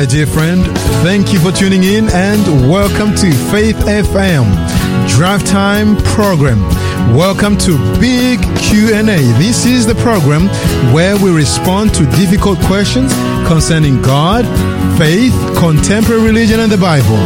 [0.00, 0.64] my dear friend.
[1.04, 4.46] Thank you for tuning in and welcome to Faith FM
[5.06, 6.58] Drive Time program.
[7.14, 9.20] Welcome to Big Q&A.
[9.36, 10.46] This is the program
[10.94, 13.12] where we respond to difficult questions
[13.46, 14.46] concerning God,
[14.98, 17.20] faith, contemporary religion and the Bible.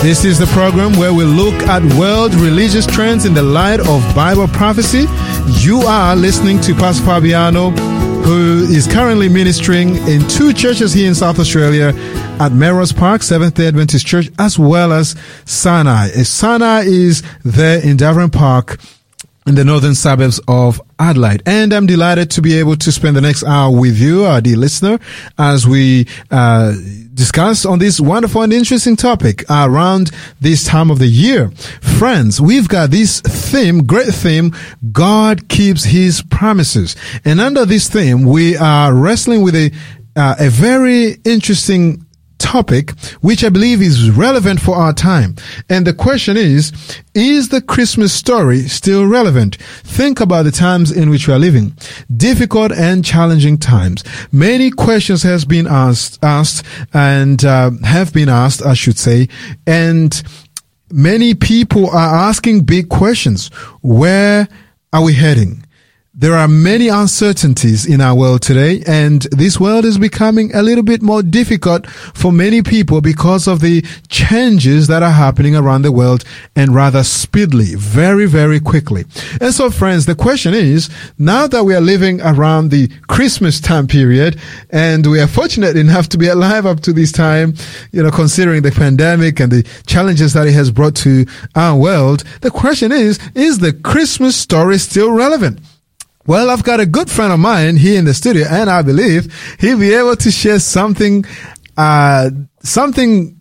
[0.00, 4.14] This is the program where we look at world religious trends in the light of
[4.14, 5.06] Bible prophecy.
[5.66, 7.97] You are listening to Pastor Fabiano
[8.28, 11.94] who is currently ministering in two churches here in South Australia
[12.38, 16.10] at Melrose Park, Seventh day Adventist Church, as well as Sinai.
[16.14, 18.78] Eh, Sinai is there in Davoren Park
[19.46, 21.42] in the northern suburbs of Adelaide.
[21.46, 24.56] And I'm delighted to be able to spend the next hour with you, our dear
[24.56, 24.98] listener,
[25.38, 26.74] as we uh,
[27.14, 31.50] discuss on this wonderful and interesting topic around this time of the year.
[31.98, 34.54] Friends, we've got this theme, great theme,
[34.92, 36.96] God keeps his promises.
[37.24, 39.72] And under this theme, we are wrestling with a,
[40.16, 42.04] uh, a very interesting
[42.38, 45.36] topic, which I believe is relevant for our time.
[45.68, 46.72] And the question is,
[47.14, 49.56] is the Christmas story still relevant?
[49.84, 51.76] Think about the times in which we are living.
[52.16, 54.04] Difficult and challenging times.
[54.32, 59.28] Many questions has been asked, asked and uh, have been asked, I should say.
[59.66, 60.20] And
[60.90, 63.48] many people are asking big questions.
[63.82, 64.48] Where
[64.92, 65.64] are we heading?
[66.20, 70.82] There are many uncertainties in our world today, and this world is becoming a little
[70.82, 75.92] bit more difficult for many people because of the changes that are happening around the
[75.92, 76.24] world
[76.56, 79.04] and rather speedily, very, very quickly.
[79.40, 83.86] And so, friends, the question is, now that we are living around the Christmas time
[83.86, 87.54] period, and we are fortunate enough to be alive up to this time,
[87.92, 92.24] you know, considering the pandemic and the challenges that it has brought to our world,
[92.40, 95.60] the question is, is the Christmas story still relevant?
[96.28, 99.32] Well, I've got a good friend of mine here in the studio, and I believe
[99.58, 101.24] he'll be able to share something,
[101.78, 102.28] uh,
[102.62, 103.40] something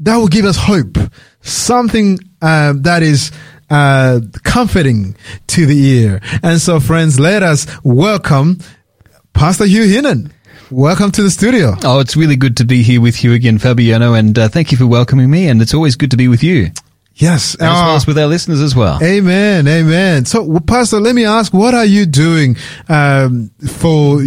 [0.00, 0.98] that will give us hope,
[1.42, 3.30] something uh, that is
[3.70, 5.14] uh, comforting
[5.46, 6.20] to the ear.
[6.42, 8.58] And so, friends, let us welcome
[9.32, 10.32] Pastor Hugh Hinnon.
[10.72, 11.76] Welcome to the studio.
[11.84, 14.76] Oh, it's really good to be here with you again, Fabiano, and uh, thank you
[14.76, 15.46] for welcoming me.
[15.46, 16.72] And it's always good to be with you.
[17.16, 17.54] Yes.
[17.54, 18.98] As well as with our listeners as well.
[19.02, 19.68] Amen.
[19.68, 20.24] Amen.
[20.24, 22.56] So, Pastor, let me ask, what are you doing
[22.88, 24.20] um, for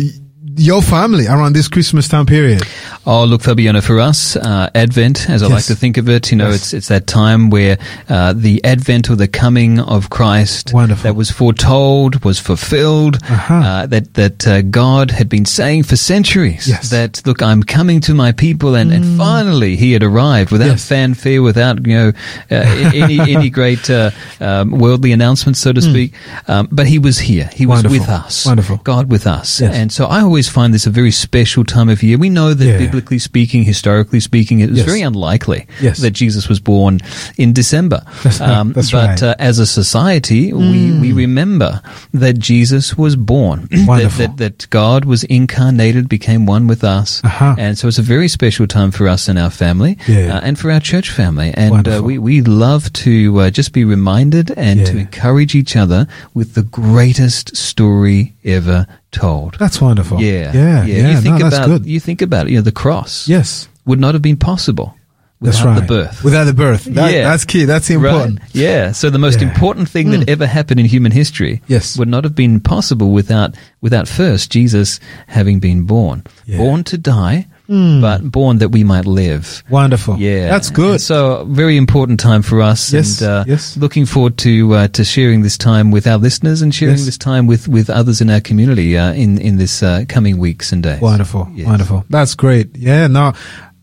[0.57, 2.61] your family around this Christmas time period?
[3.05, 5.53] Oh, look, Fabiano, for us, uh, Advent, as I Yes.
[5.53, 6.55] like to think of it, you know, Yes.
[6.55, 7.77] it's it's that time where
[8.09, 11.03] uh, the advent or the coming of Christ Wonderful.
[11.03, 13.17] that was foretold was fulfilled.
[13.29, 13.53] Uh-huh.
[13.53, 16.87] Uh, that that uh, God had been saying for centuries Yes.
[16.87, 16.89] Mm.
[16.89, 21.41] that look, I'm coming to my people, and, and finally He had arrived without fanfare,
[21.41, 22.11] without you know
[22.51, 22.55] uh,
[22.93, 26.13] any any great uh, um, worldly announcements, so to speak.
[26.47, 27.49] Um, but He was here.
[27.53, 27.83] He was Mm.
[27.83, 27.99] Wonderful.
[27.99, 28.45] with us.
[28.45, 28.77] Wonderful.
[28.83, 29.61] God with us.
[29.61, 32.17] And so I always find this a very special time of year.
[32.17, 32.77] We know that Yeah.
[32.77, 34.85] biblically speaking, historically speaking, it was Yes.
[34.87, 35.99] very unlikely Yes.
[35.99, 36.99] that Jesus was born
[37.37, 38.01] in December.
[38.39, 39.19] Um, That's- that's but right.
[39.19, 39.27] Mm.
[39.31, 41.81] uh, as a society, we, we remember
[42.13, 43.67] that Jesus was born.
[43.71, 47.21] that, that, that God was incarnated, became one with us.
[47.23, 47.55] Uh-huh.
[47.57, 50.37] And so it's a very special time for us and our family Yeah.
[50.37, 51.51] uh, and for our church family.
[51.55, 56.07] And uh, we, we love to uh, just be reminded and to encourage each other
[56.33, 59.57] with the greatest story ever told.
[59.59, 60.21] That's wonderful.
[60.21, 60.85] Yeah, Yeah.
[60.85, 61.09] Yeah.
[61.11, 61.85] You think no, that's about good.
[61.85, 62.51] you think about it.
[62.51, 63.67] You know, the cross yes.
[63.85, 64.95] would not have been possible
[65.41, 65.81] That's without right.
[65.81, 66.23] the birth.
[66.23, 66.83] Without the birth.
[66.85, 67.29] That, Yeah.
[67.29, 67.65] That's key.
[67.65, 68.39] That's important.
[68.39, 68.55] Right.
[68.55, 68.91] Yeah.
[68.91, 69.47] So the most Yeah.
[69.49, 70.29] Important thing that mm.
[70.29, 71.97] ever happened in human history Yes.
[71.97, 76.57] would not have been possible without without first Jesus having been born, Yeah.
[76.57, 77.99] born to die, Hmm.
[78.01, 79.61] but born that we might live.
[79.69, 80.17] Wonderful.
[80.17, 80.91] Yeah, That's good.
[80.91, 82.93] And so very important time for us.
[82.93, 83.75] Yes, and uh, yes.
[83.77, 87.05] looking forward to uh, to sharing this time with our listeners and sharing Yes.
[87.05, 90.71] this time with, with others in our community uh, in in this uh, coming weeks
[90.71, 91.01] and days.
[91.01, 91.47] Wonderful.
[91.53, 91.67] Yes.
[91.67, 92.05] Wonderful.
[92.09, 92.75] That's great.
[92.77, 93.07] Yeah.
[93.07, 93.33] Now,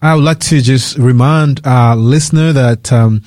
[0.01, 3.23] I would like to just remind our listener that, um,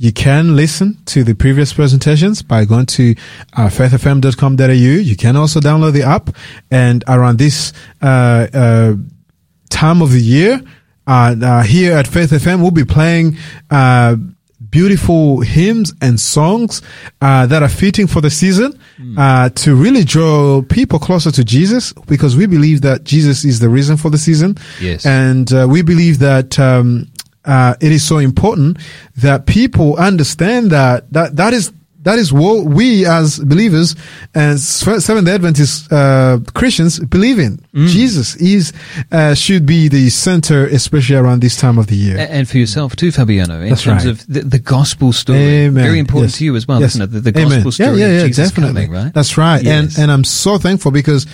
[0.00, 3.16] you can listen to the previous presentations by going to
[3.56, 4.64] uh, faithfm.com.au.
[5.02, 6.30] You can also download the app
[6.70, 8.94] and around this, uh, uh,
[9.68, 10.62] time of the year,
[11.06, 13.36] uh, uh, here at Faith FM, we'll be playing,
[13.70, 14.16] uh,
[14.70, 16.82] beautiful hymns and songs,
[17.22, 18.78] uh, that are fitting for the season,
[19.16, 23.68] uh, to really draw people closer to Jesus because we believe that Jesus is the
[23.68, 24.56] reason for the season.
[24.80, 25.06] Yes.
[25.06, 27.06] And, uh, we believe that, um,
[27.44, 28.76] uh, it is so important
[29.16, 31.72] that people understand that, that, that is,
[32.02, 33.96] that is what we as believers
[34.34, 37.58] and Seventh Adventist uh, Christians believe in.
[37.74, 37.88] Mm.
[37.88, 38.72] Jesus is
[39.10, 42.16] uh, should be the center, especially around this time of the year.
[42.18, 44.12] And for yourself too, Fabiano, in That's terms right.
[44.12, 45.38] of the, the gospel story.
[45.66, 45.82] Amen.
[45.84, 46.38] Very important Yes.
[46.38, 46.90] to you as well, Yes.
[46.94, 47.06] isn't it?
[47.08, 47.50] The, the Amen.
[47.56, 48.86] gospel story yeah, yeah, yeah, definitely.
[48.86, 49.12] coming, right?
[49.14, 49.62] That's right.
[49.62, 49.96] Yes.
[49.96, 51.26] And and I'm so thankful because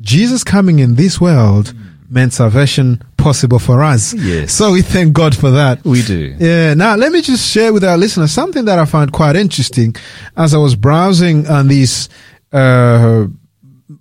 [0.00, 1.74] Jesus coming in this world
[2.10, 4.14] meant salvation possible for us.
[4.14, 4.52] Yes.
[4.52, 5.84] So we thank God for that.
[5.84, 6.36] We do.
[6.38, 6.74] Yeah.
[6.74, 9.94] Now, let me just share with our listeners something that I found quite interesting
[10.36, 12.08] as I was browsing on this
[12.52, 13.26] uh,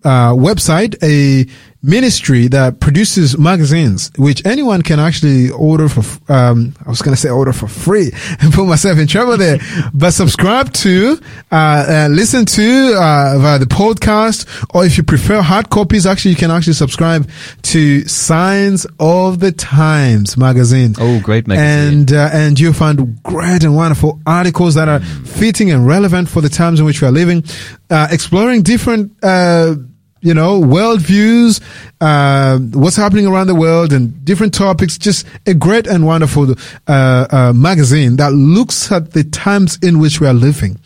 [0.03, 1.49] uh, website, a
[1.85, 7.21] ministry that produces magazines, which anyone can actually order for, um, I was going to
[7.21, 8.11] say order for free
[8.41, 9.59] and put myself in trouble there,
[9.93, 11.19] but subscribe to,
[11.51, 16.31] uh, uh, listen to, uh, via the podcast, or if you prefer hard copies, actually,
[16.31, 17.29] you can actually subscribe
[17.61, 20.95] to Signs of the Times magazine.
[20.99, 21.99] Oh, great magazine.
[21.99, 26.41] And, uh, and you'll find great and wonderful articles that are fitting and relevant for
[26.41, 27.43] the times in which we are living,
[27.89, 29.75] uh, exploring different, uh,
[30.25, 31.61] you know, world views,
[32.01, 34.97] uh, what's happening around the world and different topics.
[34.97, 36.55] Just a great and wonderful,
[36.87, 40.79] uh, uh, magazine that looks at the times in which we are living.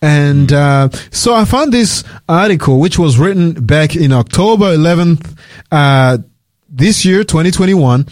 [0.00, 5.36] And, uh, so I found this article, which was written back in October 11th,
[5.70, 6.16] uh,
[6.70, 8.06] this year, 2021.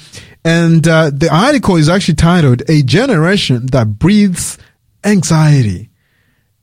[0.44, 4.58] And, uh, the article is actually titled A Generation That Breathes
[5.02, 5.88] Anxiety.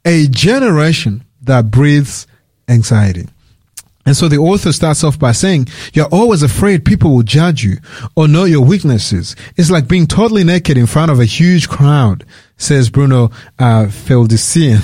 [0.05, 2.27] A Generation That Breathes
[2.67, 3.27] Anxiety.
[4.05, 7.77] And so the author starts off by saying, you're always afraid people will judge you
[8.15, 9.35] or know your weaknesses.
[9.57, 12.25] It's like being totally naked in front of a huge crowd,
[12.61, 13.25] says Bruno
[13.59, 14.81] uh, Feldesien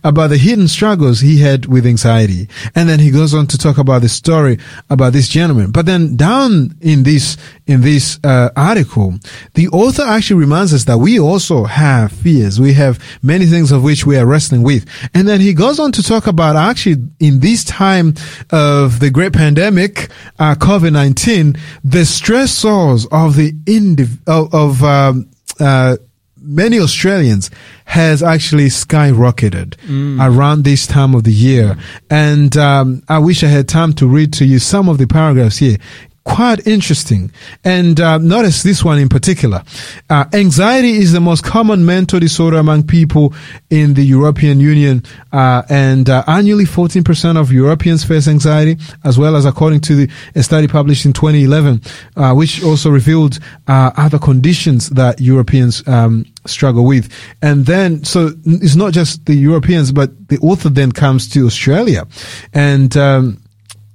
[0.04, 2.48] about the hidden struggles he had with anxiety.
[2.74, 5.70] And then he goes on to talk about the story about this gentleman.
[5.70, 7.36] But then down in this,
[7.66, 9.14] in this uh, article,
[9.54, 12.60] the author actually reminds us that we also have fears.
[12.60, 14.86] We have many things of which we are wrestling with.
[15.14, 18.14] And then he goes on to talk about actually in this time
[18.50, 25.30] of the great pandemic, uh, COVID-19, the stressors of the indiv- of, of um,
[25.60, 25.96] uh,
[26.40, 27.50] many Australians
[27.84, 29.74] has actually skyrocketed
[30.20, 31.76] around this time of the year.
[32.08, 35.58] And um, I wish I had time to read to you some of the paragraphs
[35.58, 35.76] here.
[36.24, 37.32] Quite interesting.
[37.64, 39.62] And uh, notice this one in particular.
[40.10, 43.32] Uh, anxiety is the most common mental disorder among people
[43.70, 45.02] in the European Union.
[45.32, 50.10] Uh, and uh, annually 14% of Europeans face anxiety, as well as according to the,
[50.34, 51.80] a study published in 2011,
[52.16, 57.10] uh, which also revealed uh, other conditions that Europeans um, struggle with.
[57.40, 62.06] And then, so it's not just the Europeans, but the author then comes to Australia.
[62.52, 63.42] And um,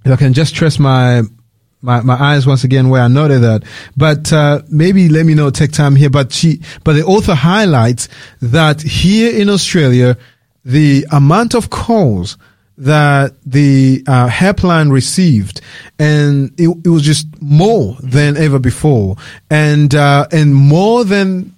[0.06, 1.22] if I can just trust my
[1.86, 3.64] my, my eyes once again where I noted that.
[3.96, 6.10] But uh, maybe let me know, take time here.
[6.10, 8.10] But she, but the author highlights
[8.42, 10.18] that here in Australia,
[10.66, 12.38] the amount of calls
[12.78, 15.62] that the uh, helpline received,
[15.98, 19.16] and it, it was just more than ever before,
[19.50, 21.55] and uh, and more than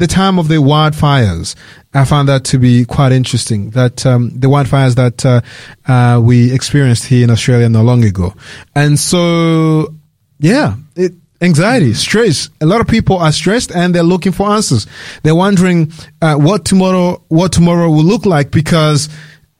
[0.00, 1.54] the time of the wildfires.
[1.92, 3.70] I found that to be quite interesting.
[3.70, 5.42] That um, the wildfires that uh,
[5.86, 8.34] uh, we experienced here in Australia not long ago,
[8.74, 9.94] and so
[10.38, 11.12] yeah, it,
[11.42, 12.48] anxiety, stress.
[12.62, 14.86] A lot of people are stressed and they're looking for answers.
[15.22, 15.92] They're wondering
[16.22, 19.10] uh, what tomorrow what tomorrow will look like because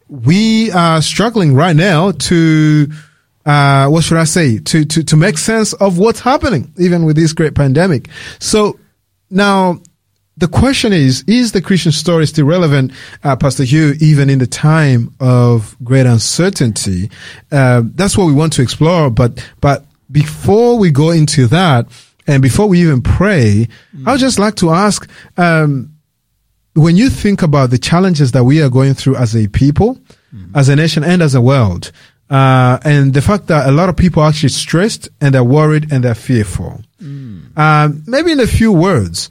[0.08, 2.88] we are struggling right now to.
[3.46, 4.58] Uh, what should I say?
[4.58, 8.08] To, to, to make sense of what's happening, even with this great pandemic.
[8.38, 8.78] So
[9.31, 9.81] now
[10.40, 12.92] the question is, is the Christian story still relevant,
[13.22, 17.10] uh, Pastor Hugh, even in the time of great uncertainty?
[17.52, 19.11] Uh, that's what we want to explore.
[19.11, 21.87] But, but before we go into that,
[22.26, 23.68] and before we even pray,
[24.06, 25.94] I would just like to ask, um,
[26.75, 29.99] when you think about the challenges that we are going through as a people,
[30.54, 31.92] as a nation, and as a world,
[32.30, 35.92] uh, and the fact that a lot of people are actually stressed and they're worried
[35.92, 36.80] and they're fearful.
[37.56, 39.28] Um, maybe in a few words,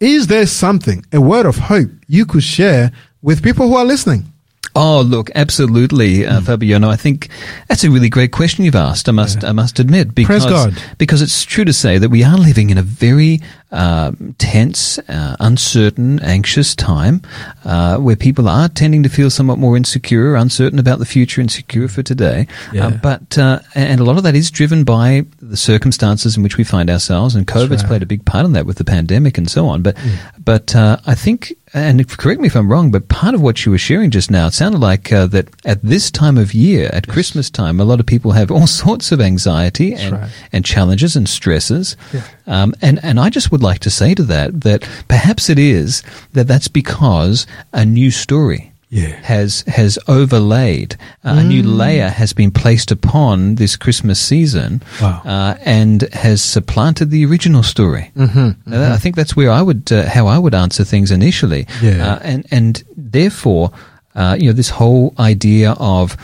[0.00, 4.32] is there something, a word of hope you could share with people who are listening?
[4.74, 6.90] Oh, look, absolutely, uh, Fabiano.
[6.90, 7.30] I think
[7.66, 9.08] that's a really great question you've asked.
[9.08, 10.74] I must, I must admit, because God.
[10.98, 13.40] because it's true to say that we are living in a very
[13.76, 17.22] um, tense, uh, uncertain, anxious time
[17.64, 21.86] uh, where people are tending to feel somewhat more insecure, uncertain about the future, insecure
[21.86, 22.46] for today.
[22.72, 22.86] Yeah.
[22.86, 26.56] Uh, but uh, and a lot of that is driven by the circumstances in which
[26.56, 27.88] we find ourselves, and COVID's right.
[27.88, 29.82] played a big part in that with the pandemic and so on.
[29.82, 29.96] But
[30.42, 33.66] but uh, I think, and if- correct me if I'm wrong, but part of what
[33.66, 36.88] you were sharing just now, it sounded like uh, that at this time of year,
[36.92, 40.30] at Christmas time, a lot of people have all sorts of anxiety and, right.
[40.52, 41.96] and challenges and stresses.
[42.12, 42.22] Yeah.
[42.46, 46.02] Um, and, and I just would like to say to that that perhaps it is
[46.34, 49.14] that that's because a new story Yeah.
[49.32, 50.90] has has overlaid
[51.24, 51.76] uh, a new Mm.
[51.82, 54.70] layer has been placed upon this Christmas season
[55.02, 55.20] Wow.
[55.34, 58.04] uh, and has supplanted the original story.
[58.16, 58.48] Mm-hmm,
[58.96, 61.62] I think that's where I would uh, how I would answer things initially.
[61.82, 61.98] Yeah.
[62.06, 62.72] Uh, and and
[63.12, 63.70] therefore,
[64.14, 66.16] uh, you know, this whole idea of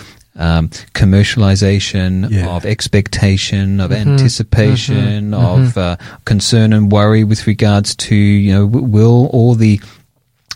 [0.42, 2.48] um, commercialization, Yeah.
[2.56, 9.26] of expectation, of anticipation, of uh, concern and worry with regards to you know will
[9.32, 9.80] all the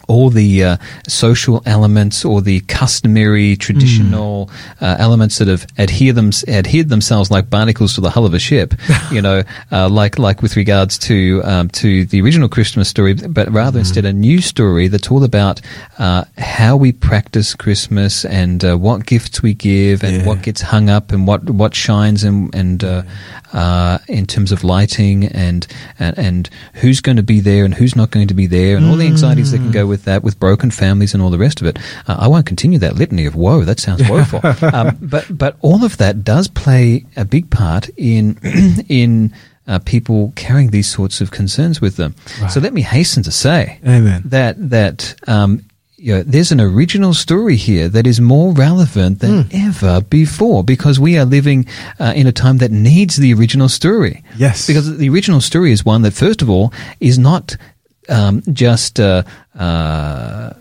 [0.09, 0.77] all the uh,
[1.09, 7.51] social elements or the customary traditional uh, elements that have adhere them, adhered themselves like
[7.51, 8.75] barnacles to the hull of a ship,
[9.11, 13.51] you know, uh, like like with regards to um, to the original Christmas story, but
[13.51, 15.61] rather instead a new story that's all about
[15.99, 20.27] uh, how we practice Christmas and uh, what gifts we give and Yeah.
[20.27, 23.03] what gets hung up and what what shines and and uh,
[23.53, 25.67] uh, in terms of lighting and,
[25.99, 28.87] and and who's going to be there and who's not going to be there and
[28.87, 31.61] all the anxieties that can go with that, with broken families and all the rest
[31.61, 31.79] of it.
[32.07, 33.65] Uh, I won't continue that litany of woe.
[33.65, 34.41] That sounds woeful.
[34.75, 38.39] um, but but all of that does play a big part in
[38.89, 39.33] in.
[39.69, 42.15] Uh, people carrying these sorts of concerns with them.
[42.51, 44.23] So let me hasten to say Amen.
[44.27, 45.65] that that um,
[45.97, 49.49] you know, there's an original story here that is more relevant than Hmm.
[49.67, 51.67] ever before because we are living
[51.99, 54.23] uh, in a time that needs the original story.
[54.37, 54.69] Yes.
[54.69, 57.57] Because the original story is one that, first of all, is not
[58.09, 59.01] um, just.
[59.01, 59.23] Uh,
[59.59, 60.53] uh,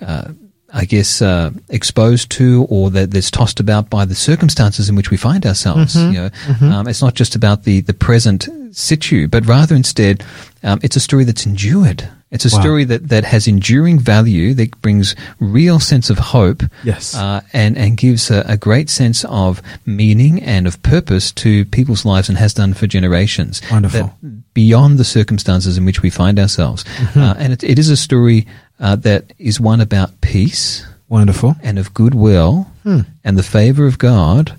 [0.00, 0.32] uh,
[0.70, 5.10] I guess uh, exposed to, or that that's tossed about by the circumstances in which
[5.10, 5.94] we find ourselves.
[5.94, 6.12] Mm-hmm.
[6.12, 10.22] You know, um, it's not just about the the present situ, but rather instead,
[10.62, 12.10] um, it's a story that's endured.
[12.30, 12.60] It's a Wow.
[12.60, 17.14] story that, that has enduring value, that brings real sense of hope, Yes.
[17.14, 22.04] uh, and and gives a, a great sense of meaning and of purpose to people's
[22.04, 23.62] lives, and has done for generations.
[23.70, 24.12] Wonderful.
[24.52, 27.20] Beyond the circumstances in which we find ourselves, Mm-hmm.
[27.20, 28.46] uh, and it, it is a story
[28.78, 31.56] uh, that is one about peace Wonderful.
[31.62, 33.00] and of goodwill Hmm.
[33.24, 34.52] and the favor of God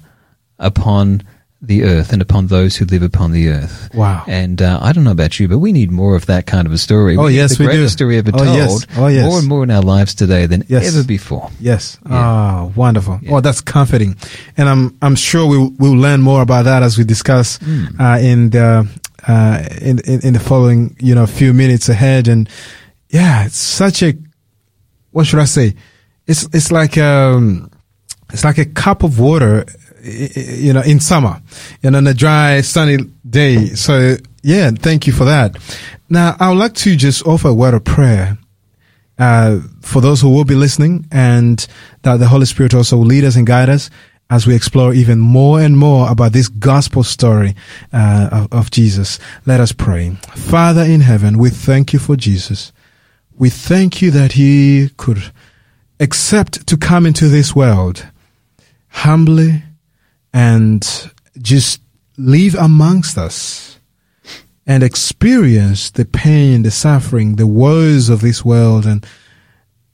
[0.57, 1.21] upon
[1.61, 3.89] the earth and upon those who live upon the earth.
[3.93, 4.23] Wow.
[4.27, 6.71] And uh, I don't know about you, but we need more of that kind of
[6.73, 7.17] a story.
[7.17, 7.71] Oh, need yes, the we do.
[7.73, 8.55] greatest story ever Oh, told.
[8.55, 8.85] yes.
[8.95, 9.25] Oh, yes.
[9.25, 10.87] More and more in our lives today than Yes.
[10.95, 11.49] ever before.
[11.59, 11.97] Yes.
[12.05, 12.15] Yeah.
[12.15, 13.19] Ah, wonderful.
[13.21, 13.33] Yeah.
[13.35, 14.15] Oh, that's comforting.
[14.55, 17.99] And I'm I'm sure we'll we'll learn more about that as we discuss Hmm.
[17.99, 18.87] uh, in the
[19.27, 22.29] uh, in, in in the following you know few minutes ahead.
[22.29, 22.47] And
[23.09, 24.13] yeah, it's such a
[25.11, 25.75] what should I say?
[26.25, 27.69] It's it's like um
[28.31, 29.65] it's like a cup of water,
[30.09, 31.41] you know, in summer,
[31.83, 32.97] and on a dry sunny
[33.29, 33.67] day.
[33.69, 35.57] So yeah, thank you for that.
[36.09, 38.37] Now I would like to just offer a word of prayer
[39.17, 41.65] uh, for those who will be listening, and
[42.01, 43.89] that the Holy Spirit also will lead us and guide us
[44.29, 47.55] as we explore even more and more about this gospel story
[47.91, 49.19] uh, of, of Jesus.
[49.45, 50.11] Let us pray.
[50.35, 52.71] Father in heaven, we thank you for Jesus.
[53.35, 55.31] We thank you that he could
[55.99, 58.05] accept to come into this world
[58.89, 59.63] humbly
[60.33, 61.81] and just
[62.17, 63.79] live amongst us
[64.65, 69.05] and experience the pain, the suffering, the woes of this world, and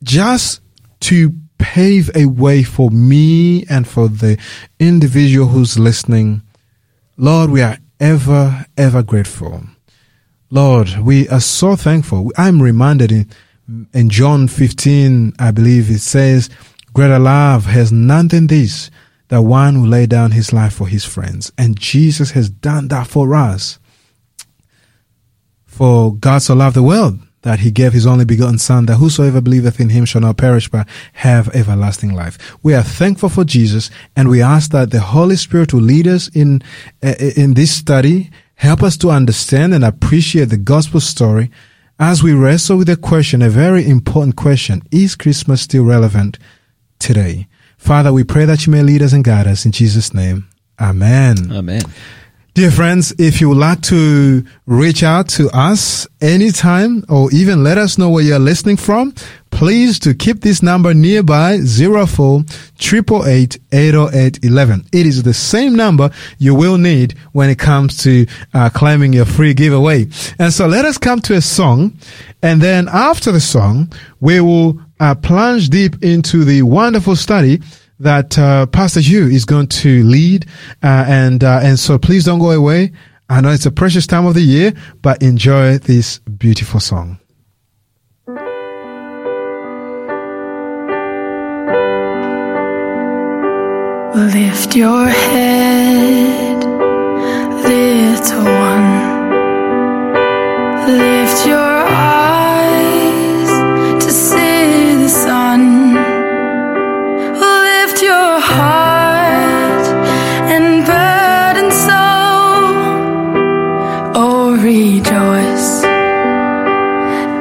[0.04, 0.62] just
[1.00, 4.38] to pave a way for me and for the
[4.80, 6.42] individual who's listening.
[7.18, 9.64] Lord, we are ever, ever grateful.
[10.50, 12.32] Lord, we are so thankful.
[12.38, 13.30] I'm reminded in,
[13.94, 16.50] in John 15, I believe it says,
[16.94, 18.92] greater love has none than this,
[19.30, 21.52] that one who lay down his life for his friends.
[21.58, 23.80] And Jesus has done that for us.
[25.66, 29.40] For God so loved the world that he gave his only begotten son that whosoever
[29.40, 32.58] believeth in him shall not perish but have everlasting life.
[32.64, 36.28] We are thankful for Jesus and we ask that the Holy Spirit will lead us
[36.30, 36.64] in,
[37.04, 41.52] uh, in this study, help us to understand and appreciate the gospel story
[42.00, 44.82] as we wrestle with the question, a very important question.
[44.92, 46.40] Is Christmas still relevant
[47.00, 47.48] today?
[47.86, 50.48] Father, we pray that you may lead us and guide us in Jesus' name.
[50.82, 51.52] Amen.
[51.52, 51.84] Amen.
[52.56, 57.78] Dear friends, if you would like to reach out to us anytime or even let
[57.78, 59.14] us know where you're listening from,
[59.52, 62.44] please to keep this number nearby 04
[62.80, 64.40] 888 808
[64.92, 68.26] It is the same number you will need when it comes to
[68.56, 70.08] uh, claiming your free giveaway.
[70.40, 71.94] And so let us come to a song
[72.42, 77.62] and then after the song, we will uh, plunge deep into the wonderful study
[78.00, 80.46] that uh, Pastor Hugh is going to lead,
[80.84, 82.92] uh, and uh, and so please don't go away.
[83.30, 87.20] I know it's a precious time of the year, but enjoy this beautiful song.
[94.16, 96.64] Lift your head,
[97.64, 99.06] little one.
[100.88, 101.75] Lift your
[115.36, 115.84] rejoice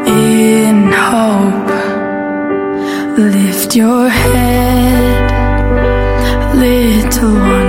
[0.07, 1.73] in hope.
[3.19, 5.25] Lift your head.
[6.57, 7.64] little one.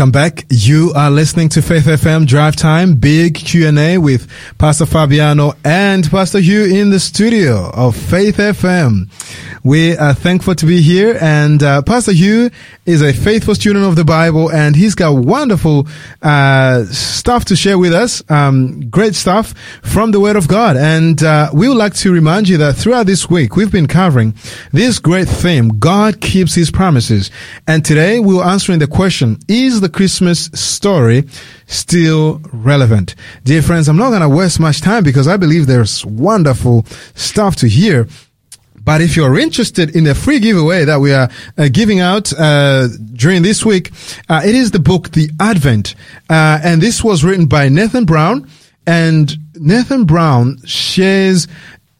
[0.00, 0.46] Welcome back.
[0.48, 6.40] You are listening to Faith FM Drive Time, big Q&A with Pastor Fabiano and Pastor
[6.40, 9.10] Hugh in the studio of Faith FM.
[9.62, 12.50] We are thankful to be here and uh, Pastor Hugh
[12.86, 15.86] is a faithful student of the Bible and he's got wonderful
[16.22, 20.78] uh, stuff to share with us, um, great stuff from the Word of God.
[20.78, 24.32] And uh, we would like to remind you that throughout this week we've been covering
[24.72, 27.30] this great theme, God keeps His promises.
[27.66, 31.24] And today we're answering the question, is the Christmas story
[31.66, 33.14] still relevant?
[33.44, 37.56] Dear friends, I'm not going to waste much time because I believe there's wonderful stuff
[37.56, 38.08] to hear.
[38.82, 42.88] But if you're interested in the free giveaway that we are uh, giving out uh,
[43.14, 43.90] during this week,
[44.28, 45.94] uh, it is the book The Advent,
[46.28, 48.48] uh, and this was written by Nathan Brown.
[48.86, 51.46] And Nathan Brown shares,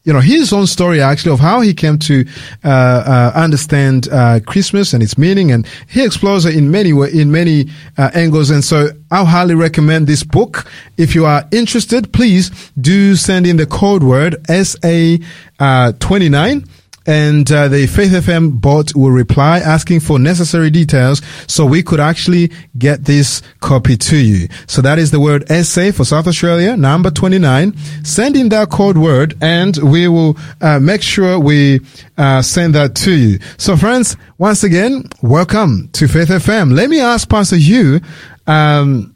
[0.03, 2.25] you know, his own story actually of how he came to
[2.63, 7.31] uh, uh, understand uh, Christmas and its meaning, and he explores it in many in
[7.31, 8.49] many uh, angles.
[8.49, 10.65] And so, I highly recommend this book.
[10.97, 15.17] If you are interested, please do send in the code word SA
[15.59, 16.65] uh, twenty nine
[17.05, 21.99] and uh, the Faith FM bot will reply asking for necessary details so we could
[21.99, 24.47] actually get this copy to you.
[24.67, 27.75] So that is the word SA for South Australia, number 29.
[28.03, 31.81] Send in that code word and we will uh, make sure we
[32.17, 33.39] uh, send that to you.
[33.57, 36.73] So friends, once again, welcome to Faith FM.
[36.73, 37.99] Let me ask Pastor Hugh,
[38.47, 39.10] um,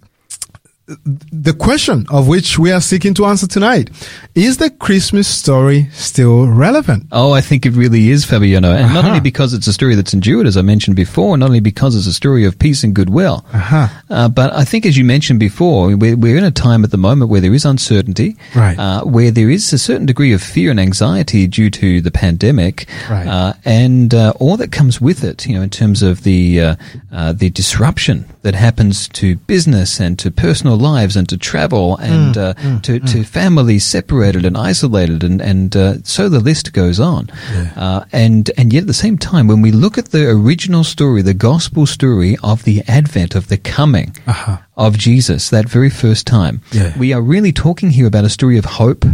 [0.88, 3.90] the question of which we are seeking to answer tonight.
[4.36, 7.08] Is the Christmas story still relevant?
[7.12, 8.72] Oh, I think it really is, Fabiano.
[8.72, 9.08] And not Uh-huh.
[9.08, 12.06] only because it's a story that's endured, as I mentioned before, not only because it's
[12.06, 13.88] a story of peace and goodwill, Uh-huh.
[14.12, 16.98] uh, but I think, as you mentioned before, we're, we're in a time at the
[16.98, 18.78] moment where there is uncertainty, Right.
[18.78, 22.86] uh, where there is a certain degree of fear and anxiety due to the pandemic,
[23.10, 23.26] Right.
[23.28, 26.76] uh, and uh, all that comes with it, you know, in terms of the, uh,
[27.12, 32.38] uh, the disruption that happens to business and to personal lives and to travel and
[32.38, 32.54] uh,
[32.84, 37.28] to, to families separated and isolated and, and uh, so the list goes on.
[37.76, 41.24] Uh, and, and yet at the same time, when we look at the original story,
[41.24, 44.58] the gospel story of the advent, of the coming Uh-huh.
[44.78, 46.96] of Jesus, that very first time, Yeah.
[47.00, 49.06] we are really talking here about a story of hope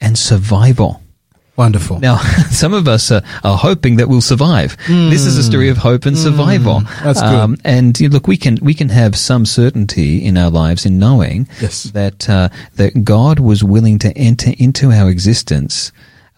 [0.00, 1.00] and survival.
[1.56, 2.00] Wonderful.
[2.00, 2.16] Now,
[2.50, 4.76] some of us are, are hoping that we'll survive.
[4.88, 6.80] This is a story of hope and survival.
[6.80, 7.04] Hmm.
[7.04, 7.28] that's good.
[7.34, 10.84] Um, and you know, look, we can we can have some certainty in our lives
[10.84, 11.84] in knowing Yes.
[11.84, 15.92] that uh, that God was willing to enter into our existence.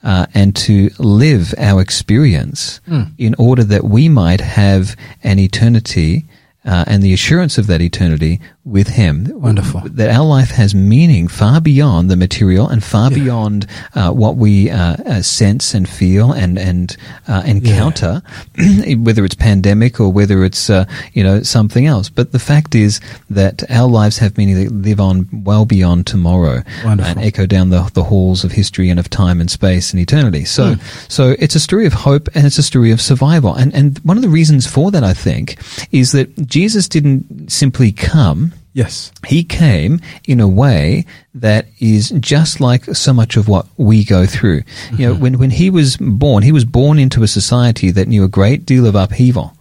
[0.04, 3.04] Uh, and to live our experience Hmm.
[3.18, 6.26] in order that we might have an eternity
[6.64, 9.26] uh, and the assurance of that eternity with Him.
[9.32, 9.82] Wonderful.
[9.84, 14.70] That our life has meaning far beyond the material and far beyond uh, what we
[14.70, 16.96] uh, uh, sense and feel and and
[17.28, 18.22] uh, encounter,
[18.98, 22.08] whether it's pandemic or whether it's uh, you know something else.
[22.08, 23.00] But the fact is
[23.30, 27.10] that our lives have meaning that live on well beyond tomorrow Wonderful.
[27.12, 30.44] and echo down the, the halls of history and of time and space and eternity.
[30.44, 30.80] So Hmm.
[31.08, 33.54] so it's a story of hope and it's a story of survival.
[33.54, 35.56] And and one of the reasons for that I think
[35.92, 39.10] is that Jesus didn't simply come yes.
[39.26, 44.26] he came in a way that is just like so much of what we go
[44.26, 44.62] through.
[44.92, 45.22] You know, mm-hmm.
[45.22, 48.66] when, when he was born, he was born into a society that knew a great
[48.66, 49.55] deal of upheaval.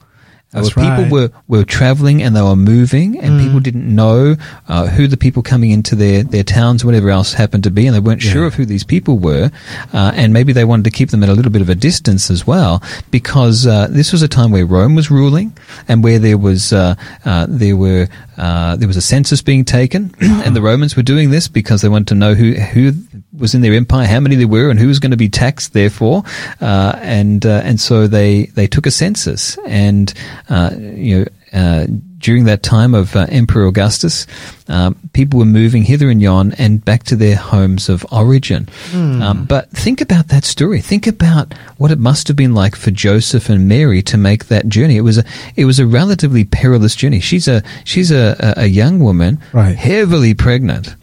[0.55, 1.03] That's where right.
[1.03, 4.35] people were, were traveling and they were moving and people didn't know
[4.67, 7.95] uh, who the people coming into their, their towns, whatever else happened to be, and
[7.95, 9.51] they weren't sure of who these people were.
[9.93, 12.31] Uh, and maybe they wanted to keep them at a little bit of a distance
[12.31, 16.37] as well, because uh, this was a time where Rome was ruling and where there
[16.37, 20.95] was uh, uh, there were uh, there was a census being taken, and the Romans
[20.95, 22.93] were doing this because they wanted to know who who
[23.37, 25.73] was in their empire, how many there were, and who was going to be taxed.
[25.73, 26.23] Therefore,
[26.61, 30.13] uh, and uh, and so they they took a census, and
[30.49, 31.25] uh, you know.
[31.53, 34.25] Uh, during that time of uh, Emperor Augustus,
[34.67, 38.67] um, people were moving hither and yon and back to their homes of origin.
[38.93, 40.81] Um, but think about that story.
[40.81, 44.67] Think about what it must have been like for Joseph and Mary to make that
[44.67, 44.97] journey.
[44.97, 45.23] It was a
[45.55, 47.19] it was a relatively perilous journey.
[47.19, 49.75] She's a she's a, a, a young woman, Right.
[49.75, 50.95] heavily pregnant,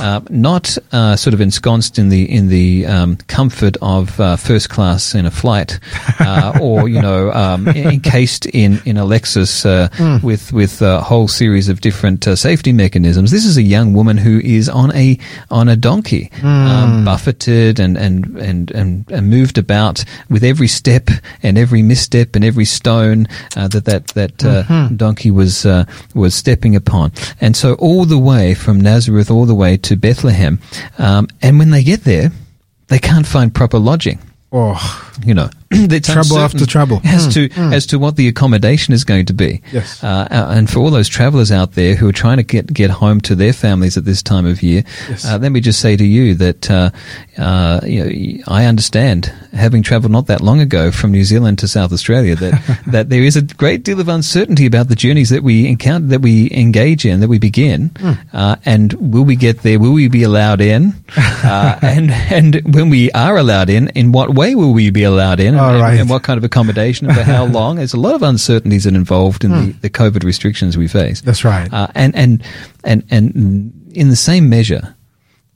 [0.00, 4.70] uh, not uh, sort of ensconced in the in the um, comfort of uh, first
[4.70, 5.78] class in a flight,
[6.20, 11.28] uh, or you know, um, encased in in a Lexus uh, with with a whole
[11.28, 13.09] series of different uh, safety mechanisms.
[13.16, 15.18] This is a young woman who is on a
[15.50, 21.08] on a donkey, um, buffeted and, and and and and moved about with every step
[21.42, 26.34] and every misstep and every stone uh, that that that uh, donkey was uh, was
[26.34, 27.12] stepping upon.
[27.40, 30.60] And so all the way from Nazareth all the way to Bethlehem,
[30.98, 32.30] um, and when they get there,
[32.88, 34.18] they can't find proper lodging.
[34.52, 37.00] Oh, you know, it's Trouble after trouble.
[37.04, 39.62] as to as to what the accommodation is going to be.
[39.72, 40.02] Yes.
[40.02, 43.20] uh, and for all those travellers out there who are trying to get get home
[43.22, 45.24] to their families at this time of year, Yes.
[45.24, 46.90] uh, let me just say to you that uh,
[47.38, 51.68] uh, you know I understand, having travelled not that long ago from New Zealand to
[51.68, 55.44] South Australia, that that there is a great deal of uncertainty about the journeys that
[55.44, 57.90] we encounter, that we engage in, that we begin,
[58.32, 59.78] uh, and will we get there?
[59.78, 60.94] Will we be allowed in?
[61.16, 65.38] uh, and and when we are allowed in, in what way will we be allowed
[65.38, 65.59] in?
[65.68, 66.00] And, right.
[66.00, 67.76] and what kind of accommodation and for how long?
[67.76, 71.20] There's a lot of uncertainties that are involved in the, the COVID restrictions we face.
[71.20, 71.26] Hmm.
[71.26, 71.72] that's right.
[71.72, 72.42] Uh, and, and,
[72.84, 74.94] and, and in the same measure,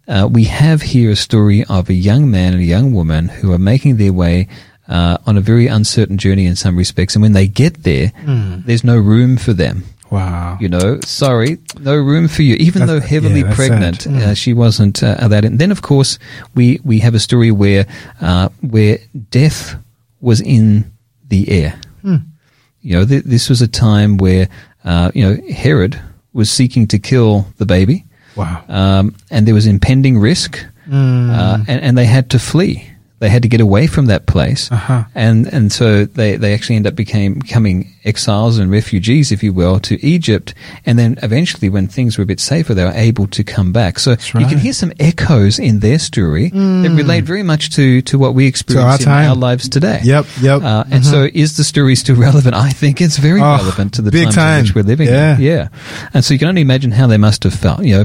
[0.07, 3.53] uh, we have here a story of a young man and a young woman who
[3.53, 4.49] are making their way
[4.89, 7.15] uh, on a very uncertain journey in some respects.
[7.17, 8.61] And when they get there, Hmm.
[8.67, 9.85] there's no room for them.
[10.11, 10.59] wow.
[10.61, 12.55] You know, sorry, no room for you.
[12.57, 14.01] Even That's- though heavily yeah, pregnant.
[14.01, 14.21] Mm.
[14.21, 15.57] uh, she wasn't uh, allowed in.
[15.57, 16.19] Then, of course,
[16.55, 17.87] we we have a story where
[18.21, 18.99] uh, where
[19.31, 19.75] death
[20.25, 20.91] was in
[21.29, 21.79] the air.
[22.03, 22.17] Hmm.
[22.81, 24.49] You know, th- this was a time where
[24.85, 26.01] uh, you know Herod
[26.33, 28.05] was seeking to kill the baby,
[28.37, 28.65] Wow.
[28.69, 31.31] um, and there was impending risk, Hmm.
[31.31, 32.89] uh, and, and they had to flee.
[33.25, 35.05] They had to get away from that place, Uh-huh.
[35.15, 39.55] and and so they, they actually end up became becoming exiles and refugees, if you
[39.55, 40.53] will, to Egypt,
[40.85, 43.99] and then eventually, when things were a bit safer, they were able to come back.
[43.99, 48.19] So you can hear some echoes in their story that relate very much to to
[48.19, 49.31] what we experience in time.
[49.31, 50.01] our lives today.
[50.05, 50.63] Yep, yep.
[50.63, 52.55] Uh, and so, is the story still relevant?
[52.55, 54.59] I think it's very Oh, relevant to the times time.
[54.59, 55.09] in which we're living.
[55.09, 55.37] Yeah.
[55.37, 55.41] in.
[55.41, 55.69] yeah.
[56.13, 57.81] And so you can only imagine how they must have felt.
[57.85, 58.05] You know,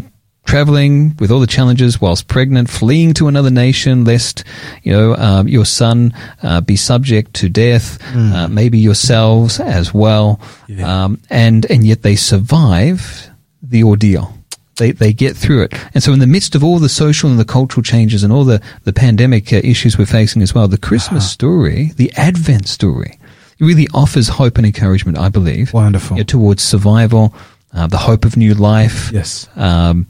[0.49, 4.43] traveling with all the challenges whilst pregnant, fleeing to another nation, lest
[4.83, 10.39] you know um, your son uh, be subject to death, uh, maybe yourselves as well,
[10.67, 10.79] Hmm.
[10.79, 11.03] Yeah.
[11.03, 13.29] um, and and yet they survive
[13.61, 14.33] the ordeal.
[14.77, 15.73] They, they get through it.
[15.93, 18.45] And so in the midst of all the social and the cultural changes and all
[18.45, 21.33] the, the pandemic uh, issues we're facing as well, the Christmas Uh-huh.
[21.33, 23.19] story, the Advent story,
[23.59, 26.15] really offers hope and encouragement, I believe, Wonderful.
[26.15, 27.33] you know, towards survival,
[27.73, 29.49] uh, the hope of new life, Yes.
[29.57, 30.07] um,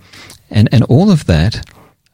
[0.50, 1.66] and and all of that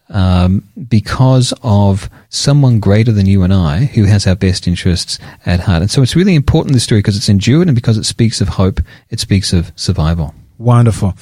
[0.09, 5.61] um, because of someone greater than you and I who has our best interests at
[5.61, 5.81] heart.
[5.81, 8.49] And so it's really important this story because it's endured and because it speaks of
[8.49, 8.79] hope.
[9.09, 10.33] It speaks of survival.
[10.57, 11.15] Wonderful.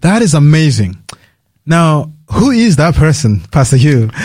[0.00, 1.02] That is amazing.
[1.66, 4.10] Now, Who is that person, Pastor Hugh?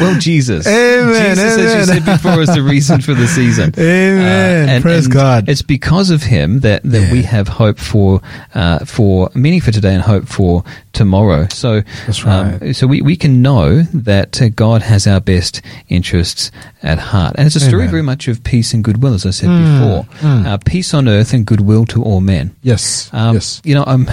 [0.00, 0.66] Well, Jesus.
[0.66, 3.72] Amen, Jesus, as you said before, is the reason for the season.
[3.78, 4.82] Amen.
[4.82, 5.48] Praise God.
[5.48, 7.12] It's because of him that, that Yeah.
[7.12, 8.20] we have hope for
[8.54, 11.46] uh, for meaning for today and hope for tomorrow.
[11.50, 12.74] So That's um, right.
[12.76, 16.50] so we, we can know that uh, God has our best interests
[16.82, 17.90] at heart, and it's a story Amen.
[17.90, 20.04] very much of peace and goodwill, as I said Mm, before.
[20.20, 20.46] mm.
[20.46, 22.54] Uh, peace on earth and goodwill to all men.
[22.62, 23.10] Yes.
[23.12, 23.60] Um, yes.
[23.64, 24.08] You know, um,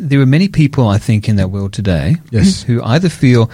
[0.00, 2.62] there are many people, I think, in that world today Yes.
[2.62, 3.50] who either feel,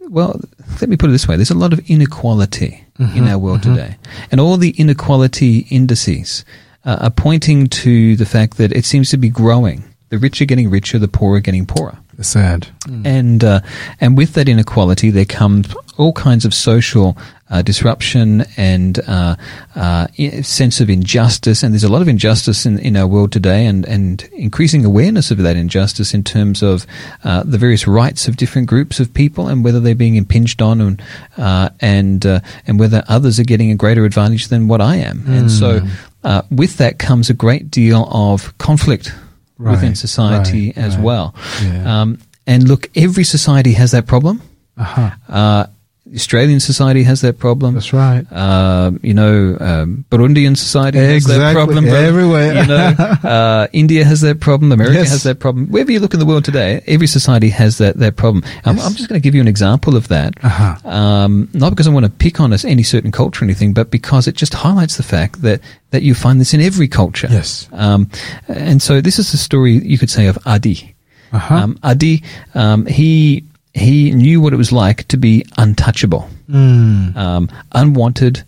[0.00, 0.40] well,
[0.80, 3.62] let me put it this way there's a lot of inequality Mm-hmm, in our world
[3.62, 3.96] today.
[4.32, 6.44] And all the inequality indices
[6.84, 9.84] uh, are pointing to the fact that it seems to be growing.
[10.10, 11.98] The rich are getting richer, the poor are getting poorer.
[12.18, 12.68] It's sad.
[13.06, 13.60] And uh,
[14.00, 17.16] and with that inequality, there comes all kinds of social
[17.48, 19.36] uh, disruption and uh,
[19.76, 20.08] uh,
[20.42, 21.62] sense of injustice.
[21.62, 25.30] And there's a lot of injustice in, in our world today, and, and increasing awareness
[25.30, 26.86] of that injustice in terms of
[27.22, 30.80] uh, the various rights of different groups of people and whether they're being impinged on,
[30.80, 31.02] and
[31.36, 35.22] uh, and uh, and whether others are getting a greater advantage than what I am.
[35.28, 35.82] And so,
[36.24, 39.14] uh, with that comes a great deal of conflict
[39.58, 41.04] within society right, as right.
[41.04, 41.34] well.
[41.62, 42.02] Yeah.
[42.02, 44.40] Um, and look, every society has that problem.
[44.76, 45.10] Uh-huh.
[45.28, 45.66] Uh,
[46.14, 47.74] Australian society has that problem.
[47.74, 48.24] That's right.
[48.32, 51.86] Um, you know, um, Burundian society has that problem.
[51.86, 52.54] Everywhere.
[52.54, 52.94] You know,
[53.24, 54.72] uh, India has that problem.
[54.72, 55.10] America Yes.
[55.10, 55.66] has that problem.
[55.68, 58.42] Wherever you look in the world today, every society has that, that problem.
[58.64, 58.86] I'm, Yes.
[58.86, 60.34] I'm just going to give you an example of that.
[60.42, 60.88] Uh-huh.
[60.88, 63.90] Um, not because I want to pick on us any certain culture or anything, but
[63.90, 67.28] because it just highlights the fact that, that you find this in every culture.
[67.30, 67.68] Yes.
[67.72, 68.10] Um,
[68.48, 70.94] and so this is the story you could say of Adi.
[71.32, 71.54] Uh-huh.
[71.54, 72.22] Um, Adi,
[72.54, 73.44] um, he
[73.74, 77.16] he knew what it was like to be untouchable, Mm.
[77.16, 78.42] um, unwanted,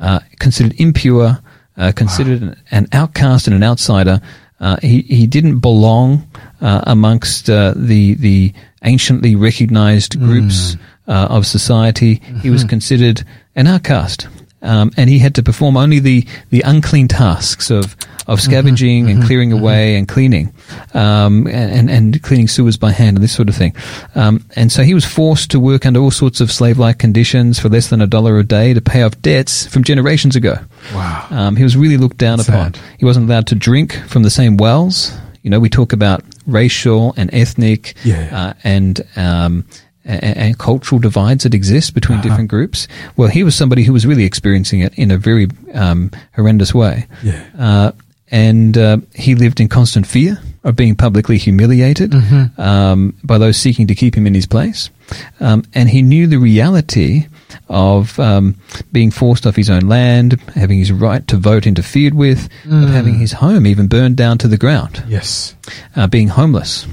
[0.00, 1.38] uh, considered impure,
[1.76, 4.20] uh, considered an, an outcast and an outsider.
[4.60, 6.26] Uh, he he didn't belong
[6.60, 8.52] uh, amongst uh, the the
[8.82, 10.76] anciently recognized groups
[11.08, 12.20] uh, of society.
[12.42, 13.24] He was considered
[13.54, 14.28] an outcast.
[14.62, 17.94] Um, and he had to perform only the, the unclean tasks of,
[18.26, 20.52] of scavenging and clearing away and cleaning,
[20.94, 23.74] um, and, and cleaning sewers by hand and this sort of thing.
[24.14, 27.68] Um, and so he was forced to work under all sorts of slave-like conditions for
[27.68, 30.56] less than a dollar a day to pay off debts from generations ago.
[30.94, 31.26] Wow.
[31.30, 32.74] Um, he was really looked down upon.
[32.74, 32.78] Sad.
[32.98, 35.12] He wasn't allowed to drink from the same wells.
[35.42, 38.28] You know, we talk about racial and ethnic Yeah.
[38.36, 39.64] uh, and um,
[40.04, 42.28] and, and cultural divides that exist between Uh-huh.
[42.28, 42.86] different groups.
[43.16, 47.06] Well, he was somebody who was really experiencing it in a very um, horrendous way.
[47.24, 47.44] Yeah.
[47.58, 47.92] Uh,
[48.30, 52.60] and uh, he lived in constant fear of being publicly humiliated Mm-hmm.
[52.60, 54.90] um, by those seeking to keep him in his place.
[55.38, 57.26] Um, and he knew the reality
[57.68, 58.56] of um,
[58.90, 62.84] being forced off his own land, having his right to vote interfered with, Mm.
[62.84, 65.54] of having his home even burned down to the ground Yes.
[65.94, 66.86] uh, being homeless.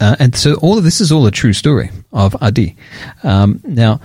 [0.00, 2.76] Uh, and so all of this is all a true story of Adi.
[3.22, 4.00] Um, now,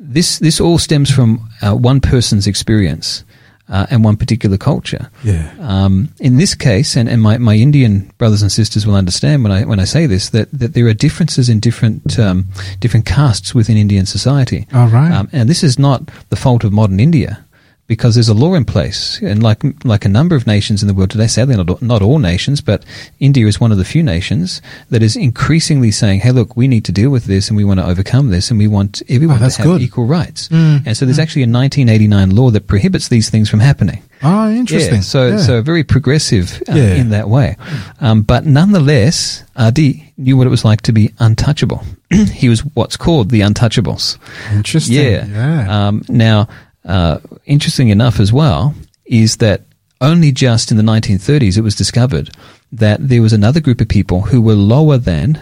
[0.00, 3.22] this this all stems from uh, one person's experience
[3.70, 5.10] uh, and one particular culture.
[5.24, 5.52] Yeah.
[5.60, 9.52] Um, in this case, and, and my, my Indian brothers and sisters will understand when
[9.52, 12.46] I when I say this that, that there are differences in different um,
[12.80, 14.66] different castes within Indian society.
[14.74, 15.12] All right.
[15.12, 17.44] Um, and this is not the fault of modern India,
[17.90, 20.94] because there's a law in place, and like like a number of nations in the
[20.94, 22.84] world today, sadly not all- not all nations, but
[23.18, 26.84] India is one of the few nations that is increasingly saying, "Hey, look, we need
[26.84, 29.48] to deal with this, and we want to overcome this, and we want everyone Oh,
[29.48, 29.82] to have good.
[29.82, 33.58] equal rights." Mm, And so there's actually a 1989 law that prohibits these things from
[33.60, 34.00] happening.
[34.22, 35.02] Oh, interesting.
[35.02, 35.38] Yeah, so Yeah.
[35.48, 36.94] so very progressive uh, Yeah.
[37.02, 37.56] in that way,
[38.00, 41.82] um, but nonetheless, Adi knew what it was like to be untouchable.
[42.42, 44.16] he was what's called the untouchables.
[44.54, 44.94] interesting.
[44.96, 45.26] Yeah.
[45.26, 45.88] Yeah.
[45.88, 46.46] Um, now,
[46.84, 49.62] uh, interesting enough as well is that
[50.00, 52.30] only just in the 1930s it was discovered
[52.72, 55.38] that there was another group of people who were lower than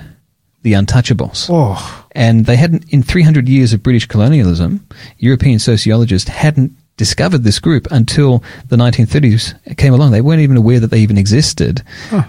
[0.62, 1.48] the untouchables.
[1.50, 2.04] oh.
[2.12, 4.84] And they hadn't, in 300 years of British colonialism,
[5.18, 10.10] European sociologists hadn't discovered this group until the 1930s came along.
[10.10, 11.82] They weren't even aware that they even existed.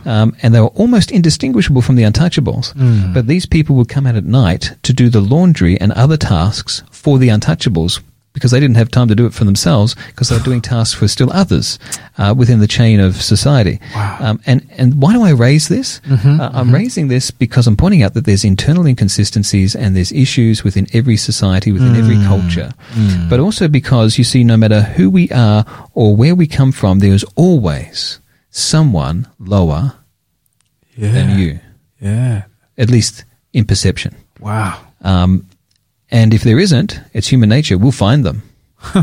[0.05, 2.73] Um, and they were almost indistinguishable from the untouchables.
[2.73, 3.13] Hmm.
[3.13, 6.83] But these people would come out at night to do the laundry and other tasks
[6.91, 8.01] for the untouchables
[8.33, 10.93] because they didn't have time to do it for themselves because they were doing tasks
[10.93, 11.79] for still others
[12.17, 13.79] uh, within the chain of society.
[13.95, 14.17] Wow.
[14.19, 15.99] Um, and, and why do I raise this?
[16.05, 20.11] Mm-hmm, Uh, I'm raising this because I'm pointing out that there's internal inconsistencies and there's
[20.11, 22.27] issues within every society, within every Mm.
[22.27, 22.71] culture.
[23.29, 26.99] But also because you see, no matter who we are or where we come from,
[26.99, 28.19] there's always
[28.51, 29.93] someone lower
[30.95, 31.11] Yeah.
[31.11, 31.59] than you,
[31.99, 32.43] Yeah.
[32.77, 34.13] at least in perception.
[34.39, 34.77] Wow.
[35.01, 35.45] Um,
[36.11, 37.77] and if there isn't, it's human nature.
[37.77, 38.43] We'll find them.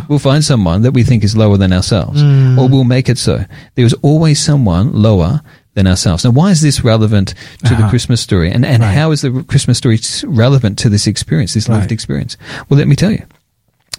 [0.09, 2.57] we'll find someone that we think is lower than ourselves, Mm.
[2.59, 3.45] or we'll make it so.
[3.75, 5.43] There is always someone lower
[5.75, 6.25] than ourselves.
[6.25, 7.91] Now, why is this relevant to the Uh-huh.
[7.91, 8.51] Christmas story?
[8.51, 8.95] And, and Right.
[8.95, 11.93] how is the Christmas story relevant to this experience, this lived Right.
[11.93, 12.39] experience?
[12.71, 13.23] Well, let me tell you.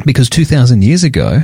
[0.04, 1.44] Because 2,000 years ago,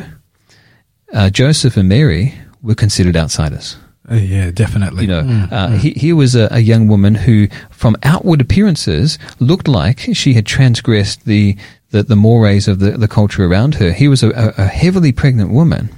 [1.14, 3.76] uh, Joseph and Mary were considered outsiders.
[4.10, 5.04] Uh, yeah, definitely.
[5.04, 5.78] You know, Mm, uh, mm.
[5.78, 10.46] he, here was a, a young woman who, from outward appearances, looked like she had
[10.46, 11.56] transgressed the,
[11.92, 13.92] the, the mores of the, the culture around her.
[13.94, 15.90] He was a, a, heavily pregnant woman.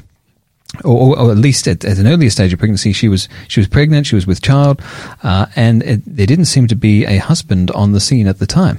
[0.84, 3.62] Or, or, or at least at, at an earlier stage of pregnancy, she was she
[3.62, 4.82] was pregnant, she was with child,
[5.24, 8.46] uh, and it, there didn't seem to be a husband on the scene at the
[8.46, 8.78] time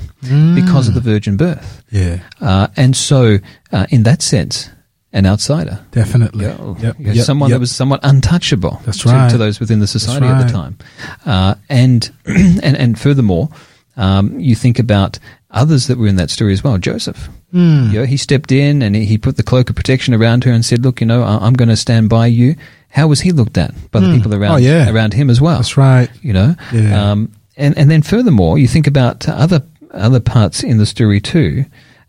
[0.54, 1.82] because of the virgin birth.
[1.90, 3.38] yeah, Uh, and so,
[3.72, 4.68] uh, in that sense,
[5.16, 5.80] an outsider.
[5.90, 6.44] definitely.
[6.44, 7.56] Yeah, Yep, yeah, yep, someone yep.
[7.56, 9.30] that was somewhat untouchable That's to, right.
[9.30, 10.76] to those within the society at the time.
[11.24, 13.48] Uh, and, and and furthermore,
[13.96, 15.18] um, you think about
[15.50, 16.76] others that were in that story as well.
[16.78, 17.88] Joseph, Hmm.
[17.92, 20.52] you know, he stepped in and he, he put the cloak of protection around her
[20.52, 22.54] and said, "Look, you know, I, I'm going to stand by you."
[22.90, 24.90] How was he looked at by the people around Oh, yeah.
[24.90, 25.56] around him as well?
[25.56, 26.08] That's right.
[26.22, 27.10] You know, Yeah.
[27.12, 31.64] um, and and then furthermore, you think about other other parts in the story too.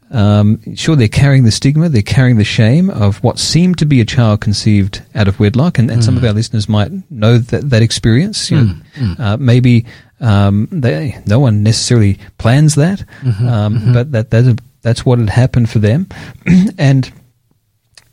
[0.10, 4.00] Um, sure, they're carrying the stigma, they're carrying the shame of what seemed to be
[4.00, 7.70] a child conceived out of wedlock, and, and some of our listeners might know that
[7.70, 8.50] that experience.
[8.50, 9.86] You know, uh, maybe
[10.22, 13.04] um, they, no one necessarily plans that,
[13.46, 14.48] um, but that that's,
[14.82, 16.08] that's what had happened for them,
[16.78, 17.12] and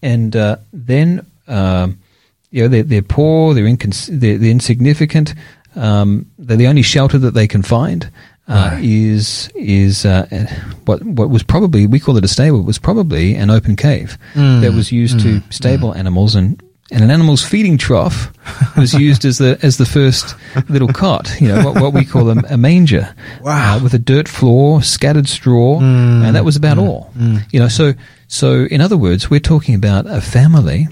[0.03, 1.99] and uh, then um,
[2.51, 5.35] you know they're, they're poor, they're, incons- they're, they're insignificant.
[5.77, 8.11] Um, they're the only shelter that they can find
[8.49, 8.85] uh, Right.
[8.85, 10.27] is is uh,
[10.85, 12.61] what what was probably we call it a stable.
[12.61, 16.61] It was probably an open cave Mm, that was used to stable animals and.
[16.93, 18.31] And an animal's feeding trough
[18.77, 20.37] was used as the as the first
[20.69, 23.77] little cot, you know, what, what we call a, a manger, Wow.
[23.79, 27.11] uh, with a dirt floor, scattered straw, Mm, and that was about all.
[27.51, 27.95] You know, so
[28.29, 30.87] so in other words, we're talking about a family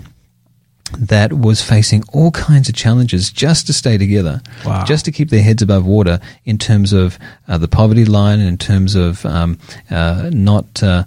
[0.99, 4.85] that was facing all kinds of challenges just to stay together, Wow.
[4.85, 8.49] just to keep their heads above water in terms of uh, the poverty line and
[8.49, 9.59] in terms of um,
[9.91, 10.83] uh, not.
[10.83, 11.05] Uh,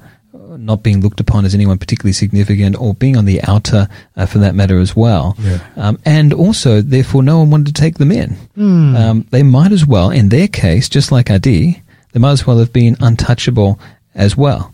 [0.57, 4.37] not being looked upon as anyone particularly significant, or being on the outer, uh, for
[4.37, 5.35] that matter, as well.
[5.39, 5.59] Yeah.
[5.75, 8.29] Um, and also, therefore, no one wanted to take them in.
[8.55, 8.95] Hmm.
[8.95, 11.81] Um, they might as well, in their case, just like Adi,
[12.13, 13.79] they might as well have been untouchable
[14.13, 14.73] as well.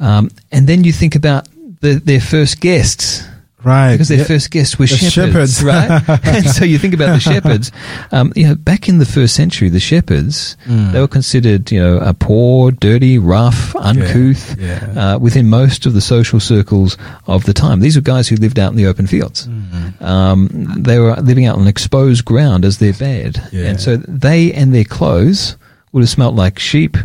[0.00, 1.46] Um, and then you think about
[1.80, 3.24] the, their first guests.
[3.62, 3.92] Right.
[3.92, 4.24] Because their Yeah.
[4.24, 5.62] first guests were shepherds, shepherds.
[5.62, 6.02] right?
[6.24, 7.70] and so you think about the shepherds.
[8.10, 10.92] Um, you know, back in the first century, the shepherds Mm.
[10.92, 14.92] they were considered, you know, a poor, dirty, rough, uncouth yeah.
[14.96, 16.96] Uh, within most of the social circles
[17.26, 17.80] of the time.
[17.80, 19.46] These were guys who lived out in the open fields.
[19.46, 20.02] Mm.
[20.02, 23.66] Um, they were living out on exposed ground as their bed, Yeah.
[23.66, 25.56] and so they and their clothes
[25.92, 26.96] would have smelt like sheep,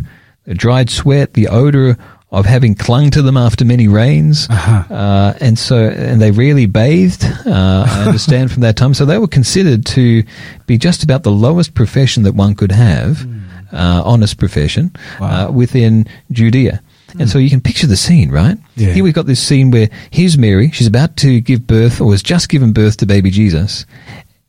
[0.54, 1.96] dried sweat, the odor
[2.30, 4.94] of having clung to them after many rains, Uh-huh.
[4.94, 7.24] uh, and so and they rarely bathed.
[7.46, 10.22] Uh, I understand from that time, so they were considered to
[10.66, 13.24] be just about the lowest profession that one could have,
[13.72, 15.48] uh, honest profession, Wow.
[15.48, 16.80] uh, within Judea.
[17.18, 18.58] And so you can picture the scene, right?
[18.74, 18.92] Yeah.
[18.92, 20.70] Here we've got this scene where here's Mary.
[20.72, 23.86] She's about to give birth, or has just given birth to baby Jesus,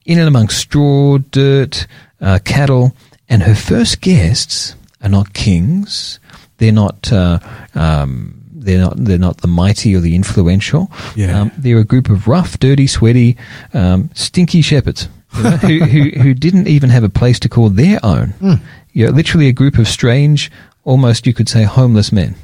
[0.06, 1.88] in and amongst straw, dirt,
[2.20, 2.94] uh, cattle,
[3.30, 6.20] and her first guests are not kings.
[6.58, 7.12] They're not.
[7.12, 7.40] Uh,
[7.76, 8.94] um, they're not.
[8.98, 10.92] They're not the mighty or the influential.
[11.16, 11.42] Yeah.
[11.42, 13.38] Um, they're a group of rough, dirty, sweaty,
[13.74, 17.70] um, stinky shepherds you know, who, who who didn't even have a place to call
[17.70, 18.34] their own.
[18.94, 20.50] You know, literally a group of strange,
[20.84, 22.36] almost you could say, homeless men.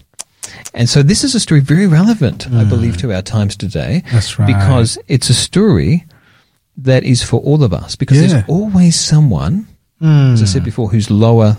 [0.76, 4.04] And so this is a story very relevant, I believe, to our times today.
[4.12, 4.48] That's right.
[4.48, 6.06] Because it's a story
[6.78, 7.96] that is for all of us.
[7.96, 8.28] Because Yeah.
[8.28, 9.68] there's always someone,
[10.02, 10.34] Mm.
[10.34, 11.58] as I said before, who's lower,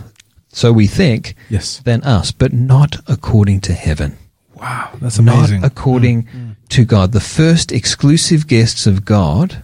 [0.55, 1.81] so we think, Yes.
[1.85, 4.17] than us, but not according to heaven.
[4.55, 4.91] Wow.
[5.03, 5.61] That's amazing.
[5.61, 6.27] Not according
[6.71, 7.13] to God.
[7.13, 9.63] The first exclusive guests of God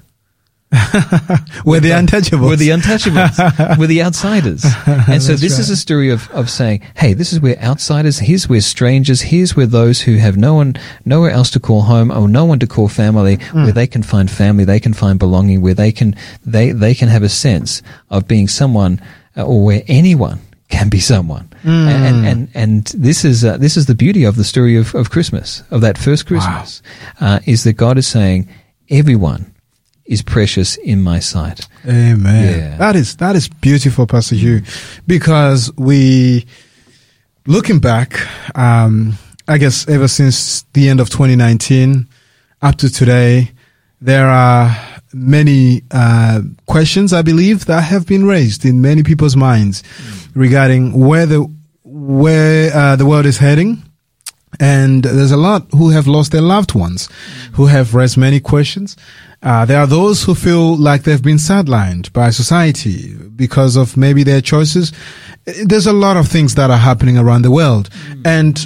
[1.64, 2.48] We're the untouchables.
[2.48, 4.64] were the untouchables, were the outsiders.
[4.86, 8.48] And so this is a story of, of saying, hey, this is where outsiders, here's
[8.48, 12.28] where strangers, here's where those who have no one, nowhere else to call home or
[12.28, 13.64] no one to call family, Hmm.
[13.64, 16.14] where they can find family, they can find belonging, where they can,
[16.46, 19.00] they, they can have a sense of being someone
[19.36, 20.38] uh, or where anyone
[20.70, 21.48] can be someone.
[21.62, 21.88] Hmm.
[21.88, 25.10] And, and, and, this is, uh, this is the beauty of the story of, of
[25.10, 26.80] Christmas, of that first Christmas,
[27.20, 28.48] uh, is that God is saying,
[28.88, 29.52] everyone
[30.10, 31.68] is precious in my sight.
[31.86, 32.58] Amen.
[32.58, 32.76] Yeah.
[32.78, 34.62] That is that is beautiful, Pastor Hugh,
[35.06, 36.46] because we
[37.46, 38.18] looking back,
[38.56, 39.14] um,
[39.46, 42.08] I guess ever since the end of 2019
[42.60, 43.52] up to today,
[44.00, 44.76] there are
[45.12, 49.82] many uh, questions I believe that have been raised in many people's minds
[50.34, 51.50] regarding where the
[51.84, 53.82] where uh, the world is heading
[54.58, 57.08] And there's a lot who have lost their loved ones,
[57.52, 58.96] who have raised many questions.
[59.42, 64.22] Uh, there are those who feel like they've been sidelined by society because of maybe
[64.22, 64.92] their choices.
[65.64, 67.88] There's a lot of things that are happening around the world.
[68.24, 68.60] And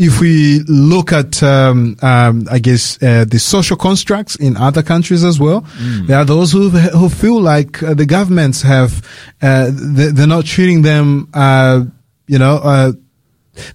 [0.00, 5.22] if we look at, um, um, I guess, uh, the social constructs in other countries
[5.24, 5.60] as well,
[6.06, 9.06] there are those who who feel like uh, the governments have
[9.42, 11.84] uh, they, they're not treating them, uh,
[12.26, 12.56] you know.
[12.56, 12.92] Uh,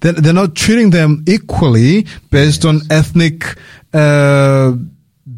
[0.01, 3.55] they're, they're not treating them equally based on ethnic
[3.93, 4.73] uh,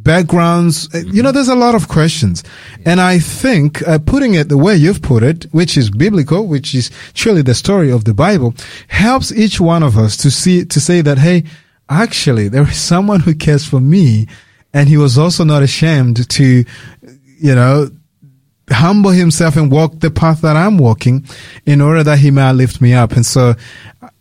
[0.07, 0.87] backgrounds.
[0.93, 2.43] Uh, You know, there's a lot of questions.
[2.85, 6.73] And I think uh, putting it the way you've put it, which is biblical, which
[6.73, 8.53] is truly the story of the Bible,
[8.87, 11.43] helps each one of us to see, to say that, hey,
[11.89, 14.27] actually, there is someone who cares for me.
[14.73, 17.89] And he was also not ashamed to, you know,
[18.69, 21.25] humble himself and walk the path that I'm walking
[21.65, 23.11] in order that he might lift me up.
[23.13, 23.55] And so,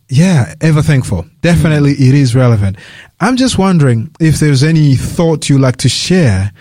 [0.09, 1.25] yeah, ever thankful.
[1.41, 2.77] Definitely it is relevant.
[3.19, 6.51] I'm just wondering if there's any thought you'd like to share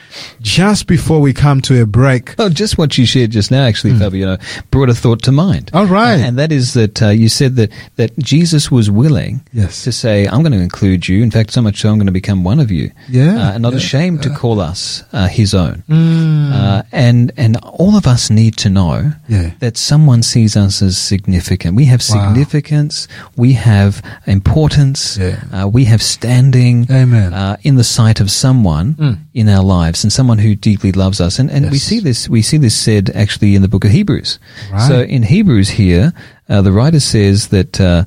[0.40, 2.34] just before we come to a break.
[2.38, 4.38] Oh, just what you shared just now, actually, Fabio,
[4.70, 5.70] brought a thought to mind.
[5.74, 6.14] All right.
[6.14, 9.84] Uh, and that is that uh, you said that, that Jesus was willing Yes.
[9.84, 11.22] to say, I'm going to include you.
[11.22, 12.90] In fact, so much so I'm going to become one of you.
[13.06, 13.78] Yeah, Uh, and not yeah.
[13.78, 15.82] ashamed to call us uh, his own.
[15.90, 16.52] Mm.
[16.54, 19.50] Uh, and, and all of us need to know Yeah.
[19.58, 21.76] that someone sees us as significant.
[21.76, 22.28] We have Wow.
[22.32, 23.08] significance.
[23.36, 25.18] We have importance.
[25.18, 25.42] Yeah.
[25.52, 26.45] Uh, we have standing
[26.90, 27.32] Amen.
[27.34, 29.18] uh, in the sight of someone Mm.
[29.34, 31.38] in our lives and someone who deeply loves us.
[31.38, 34.38] And, and we see this, we see this said actually in the book of Hebrews.
[34.72, 34.88] Right.
[34.88, 36.12] So in Hebrews here,
[36.48, 38.04] uh, the writer says that, uh,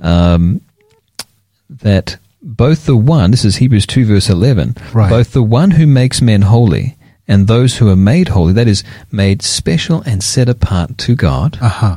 [0.00, 0.60] um,
[1.68, 5.10] that both the one, this is Hebrews 2 verse 11, Right.
[5.10, 8.84] both the one who makes men holy and those who are made holy, that is,
[9.10, 11.96] made special and set apart to God, Uh-huh.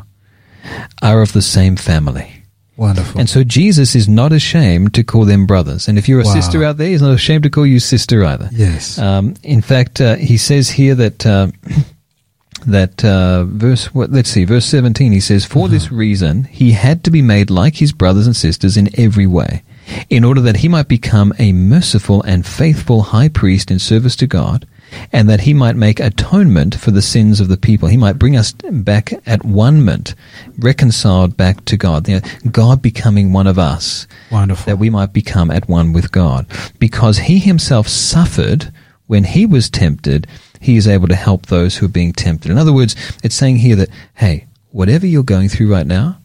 [1.01, 2.36] are of the same family.
[2.77, 3.19] Wonderful.
[3.19, 5.87] And so Jesus is not ashamed to call them brothers.
[5.87, 6.33] And if you're a Wow.
[6.33, 8.49] sister out there, he's not ashamed to call you sister either.
[8.53, 8.97] yes.
[8.99, 11.47] Um, in fact, uh, he says here that uh,
[12.67, 13.93] that uh, verse.
[13.93, 15.11] What, let's see, verse seventeen.
[15.11, 18.77] He says, "For this reason, he had to be made like his brothers and sisters
[18.77, 19.63] in every way,
[20.09, 24.27] in order that he might become a merciful and faithful high priest in service to
[24.27, 24.65] God."
[25.11, 27.87] And that he might make atonement for the sins of the people.
[27.87, 30.15] He might bring us back at one ment,
[30.59, 32.07] reconciled back to God.
[32.07, 34.65] You know, God becoming one of us Wonderful.
[34.65, 36.45] that we might become at one with God.
[36.79, 38.71] Because he himself suffered
[39.07, 40.27] when he was tempted,
[40.59, 42.51] he is able to help those who are being tempted.
[42.51, 46.19] In other words, it's saying here that, hey, whatever you're going through right now,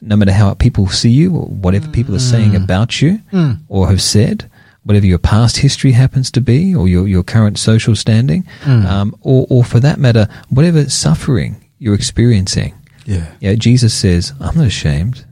[0.00, 2.62] no matter how people see you, or whatever people are saying mm.
[2.62, 3.58] about you mm.
[3.68, 4.50] or have said,
[4.86, 9.46] whatever your past history happens to be, or your, your current social standing, um, or,
[9.50, 12.72] or for that matter, whatever suffering you're experiencing,
[13.04, 13.32] yeah.
[13.40, 15.24] yeah, Jesus says, I'm not ashamed.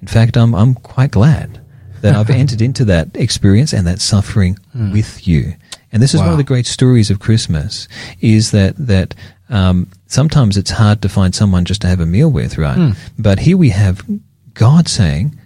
[0.00, 1.60] In fact, I'm, I'm quite glad
[2.02, 4.58] that I've entered into that experience and that suffering
[4.92, 5.54] with you.
[5.92, 7.88] And this is one of the great stories of Christmas
[8.20, 9.14] is that, that,
[9.50, 12.76] um, sometimes it's hard to find someone just to have a meal with, right?
[13.18, 14.02] But here we have
[14.54, 15.36] God saying,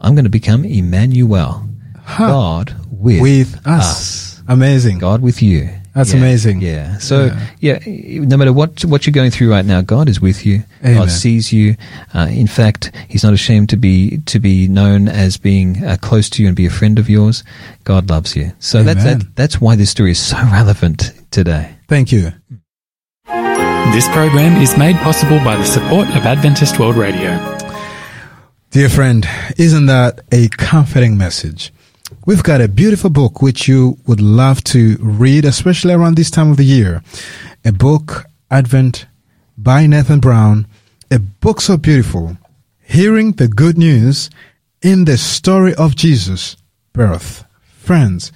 [0.00, 1.67] I'm going to become Emmanuel.
[2.16, 4.40] God with, With us.
[4.48, 4.98] Amazing.
[4.98, 5.68] God with you.
[5.94, 6.60] That's Yeah, amazing.
[6.60, 6.98] Yeah.
[6.98, 7.80] So yeah.
[7.86, 10.62] no matter what what you're going through right now, God is with you.
[10.84, 10.96] Amen.
[10.96, 11.76] God sees you.
[12.14, 16.30] Uh, in fact, He's not ashamed to be to be known as being uh, close
[16.30, 17.42] to you and be a friend of yours.
[17.84, 18.52] God loves you.
[18.60, 21.74] So that's that, that's why this story is so relevant today.
[21.88, 22.32] Thank you.
[23.92, 27.30] This program is made possible by the support of Adventist World Radio.
[28.70, 31.72] Dear friend, isn't that a comforting message?
[32.28, 36.50] We've got a beautiful book which you would love to read, especially around this time
[36.50, 37.02] of the year.
[37.64, 39.06] A book, Advent,
[39.56, 40.66] by Nathan Brown.
[41.10, 42.36] A book so beautiful.
[42.82, 44.28] Hearing the good news
[44.82, 46.58] in the story of Jesus'
[46.92, 47.46] birth.
[47.62, 48.30] Friends,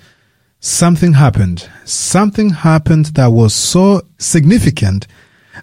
[0.58, 1.68] something happened.
[1.84, 5.06] Something happened that was so significant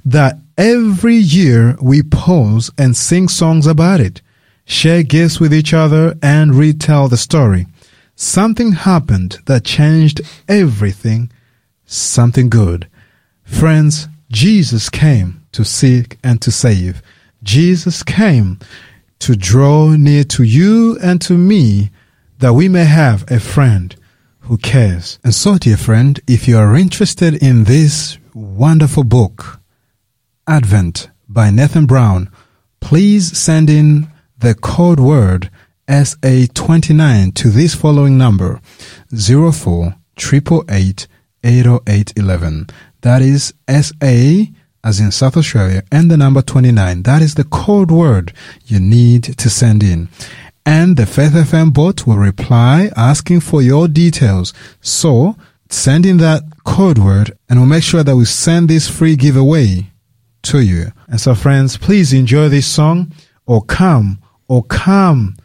[0.05, 4.21] that every year we pause and sing songs about it,
[4.65, 7.65] share gifts with each other, and retell the story.
[8.21, 11.31] Something happened that changed everything,
[11.85, 12.89] something good.
[13.45, 17.01] Friends, Jesus came to seek and to save.
[17.43, 18.59] Jesus came
[19.19, 21.91] to draw near to you and to me
[22.39, 23.95] that we may have a friend
[24.41, 25.17] who cares.
[25.23, 29.61] And so, dear friend, if you are interested in this wonderful book,
[30.45, 32.29] Advent by Nathan Brown,
[32.81, 35.49] please send in the code word
[35.89, 38.61] SA29 to this following number
[39.11, 41.07] 04 888
[41.43, 42.67] 80811.
[43.01, 44.51] That is SA
[44.83, 47.03] as in South Australia and the number 29.
[47.03, 48.33] That is the code word
[48.65, 50.09] you need to send in.
[50.65, 54.53] and the Faith FM bot will reply asking for your details.
[54.81, 55.35] So
[55.69, 59.87] send in that code word and we'll make sure that we send this free giveaway
[60.43, 60.91] to you.
[61.07, 63.11] And so friends, please enjoy this song
[63.47, 65.35] or come or come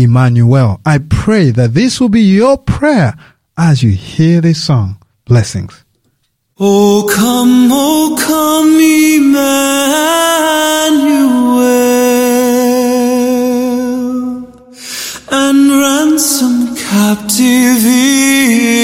[0.00, 0.80] Emmanuel.
[0.84, 3.14] I pray that this will be your prayer
[3.56, 4.98] as you hear this song.
[5.26, 5.84] Blessings.
[6.58, 9.36] Oh come, O come, Emmanuel,
[15.30, 18.80] and ransom captive Oh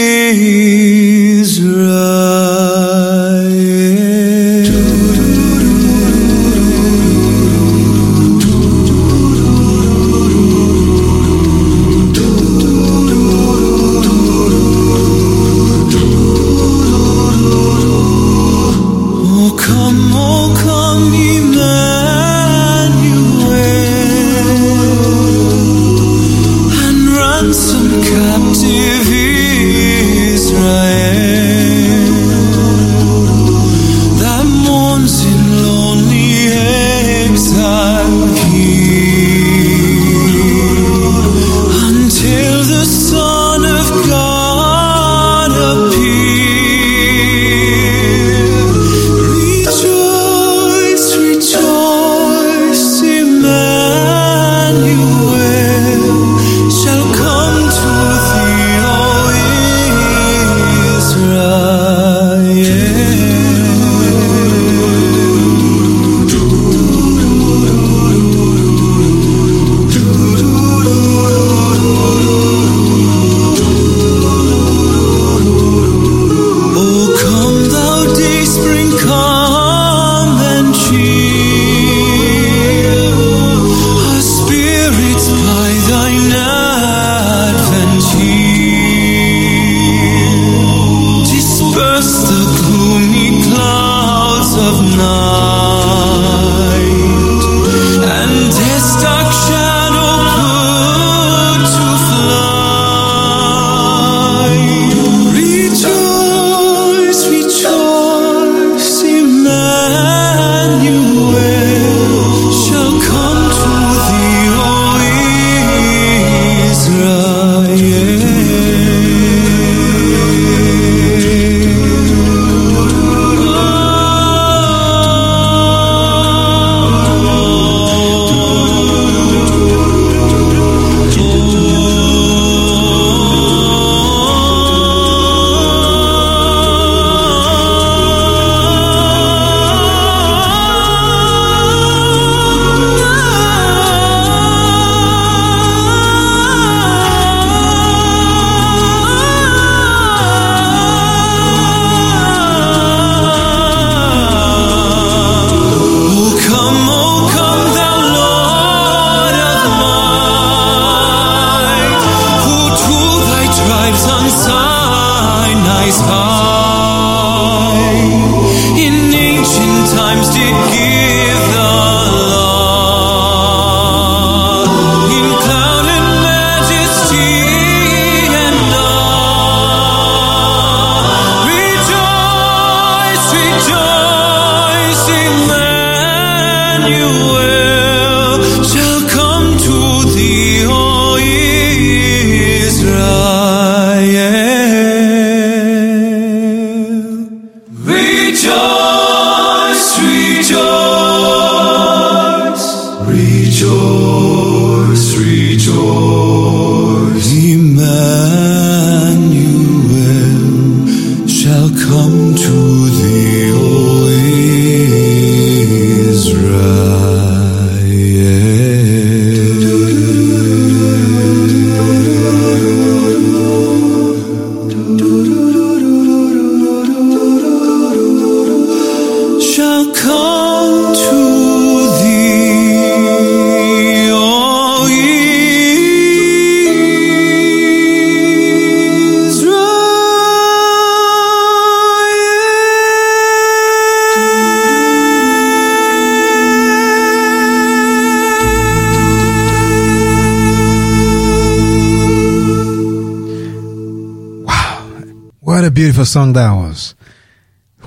[256.07, 256.95] song that was.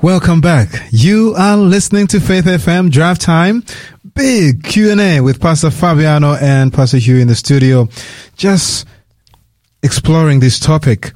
[0.01, 0.69] Welcome back.
[0.91, 3.63] You are listening to Faith FM Drive Time.
[4.13, 7.87] big Q&A with Pastor Fabiano and Pastor Hugh in the studio.
[8.35, 8.85] Just
[9.81, 11.13] exploring this topic.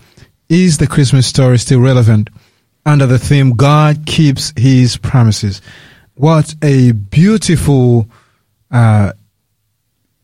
[0.47, 2.29] Is the Christmas story still relevant?
[2.85, 5.61] Under the theme, God keeps his promises.
[6.15, 8.07] What a beautiful,
[8.71, 9.11] uh,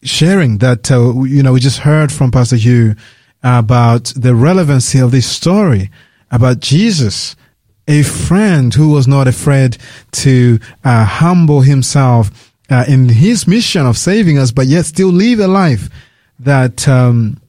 [0.02, 2.96] sharing that, uh, you know, we just heard from Pastor Hugh
[3.44, 5.90] about the relevancy of this story
[6.32, 7.36] about Jesus,
[7.88, 9.78] a friend who was not afraid
[10.12, 15.40] to uh, humble himself uh, in his mission of saving us, but yet still live
[15.40, 15.90] a life
[16.40, 17.42] that um,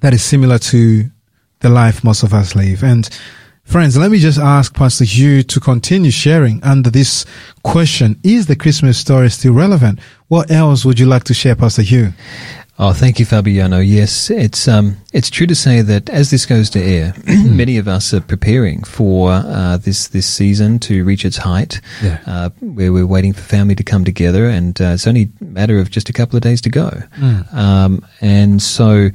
[0.00, 1.08] that is similar to
[1.60, 2.82] the life most of us live.
[2.82, 3.08] And
[3.62, 7.24] friends, let me just ask Pastor Hugh to continue sharing under this
[7.62, 10.00] question: Is the Christmas story still relevant?
[10.28, 12.12] What else would you like to share, Pastor Hugh?
[12.76, 13.78] Oh, thank you, Fabiano.
[13.78, 17.86] Yes, it's um, it's true to say that as this goes to air, many of
[17.86, 22.18] us are preparing for uh, this this season to reach its height, Yeah.
[22.26, 25.78] uh, where we're waiting for family to come together, and uh, it's only a matter
[25.78, 26.90] of just a couple of days to go.
[27.52, 29.10] Um, and so,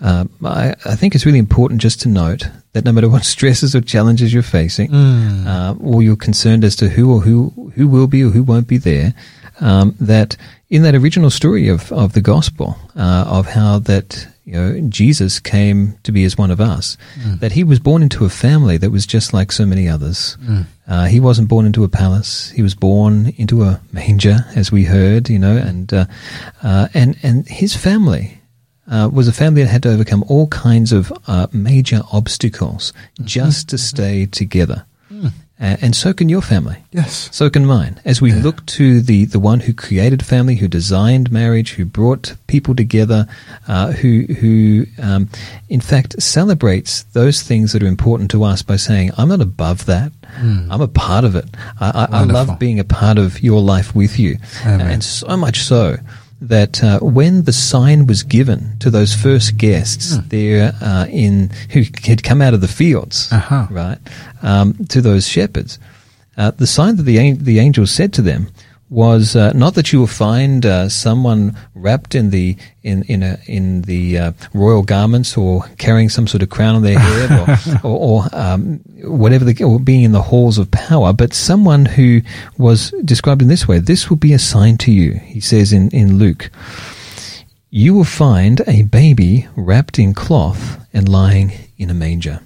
[0.00, 3.74] um, I, I think it's really important just to note that no matter what stresses
[3.74, 8.06] or challenges you're facing, uh, or you're concerned as to who or who who will
[8.06, 9.14] be or who won't be there,
[9.58, 10.36] um, that
[10.70, 15.40] in that original story of, of the gospel, uh, of how that you know Jesus
[15.40, 16.96] came to be as one of us,
[17.40, 20.38] that he was born into a family that was just like so many others.
[20.86, 24.84] Uh, he wasn't born into a palace; he was born into a manger, as we
[24.84, 26.06] heard, you know, and uh,
[26.62, 28.40] uh, and and his family
[28.90, 32.92] uh, was a family that had to overcome all kinds of uh, major obstacles
[33.24, 34.84] just to stay together.
[35.60, 36.78] A- and so can your family.
[36.90, 37.28] Yes.
[37.32, 38.00] So can mine.
[38.04, 42.34] As we look to the, the one who created family, who designed marriage, who brought
[42.46, 43.26] people together,
[43.68, 45.28] uh, who who um,
[45.68, 49.86] in fact celebrates those things that are important to us by saying, "I'm not above
[49.86, 50.12] that.
[50.38, 51.44] I'm a part of it.
[51.80, 52.24] I, I, I.
[52.24, 54.80] Love being a part of your life with you." Amen.
[54.90, 55.96] And so much so
[56.40, 60.28] that uh, when the sign was given to those first guests Hmm.
[60.28, 63.66] there uh, in who had come out of the fields, Uh-huh.
[63.70, 63.98] right,
[64.42, 65.78] um, to those shepherds,
[66.36, 68.48] uh, the sign that the an- the angel said to them
[68.90, 73.38] was uh, not that you will find uh, someone wrapped in the in in a,
[73.46, 77.56] in the uh, royal garments or carrying some sort of crown on their head or
[77.88, 82.20] or, or um, whatever the or being in the halls of power, but someone who
[82.58, 83.78] was described in this way.
[83.78, 86.50] This will be a sign to you, he says in in Luke.
[87.70, 92.40] You will find a baby wrapped in cloth and lying in a manger.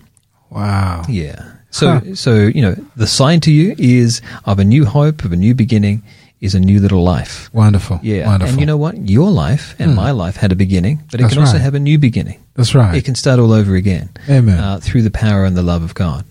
[0.51, 1.05] Wow.
[1.09, 1.53] Yeah.
[1.71, 2.15] So, Huh.
[2.15, 5.55] so you know, the sign to you is of a new hope, of a new
[5.55, 6.03] beginning,
[6.45, 7.49] is a new little life.
[7.55, 7.99] Wonderful.
[8.03, 8.27] Yeah.
[8.27, 8.53] Wonderful.
[8.53, 8.97] And you know what?
[9.09, 11.63] Your life and my life had a beginning, but it That's can also right.
[11.63, 12.39] have a new beginning.
[12.55, 12.95] That's right.
[12.95, 14.09] It can start all over again.
[14.29, 14.59] Amen.
[14.59, 16.25] Uh, through the power and the love of God.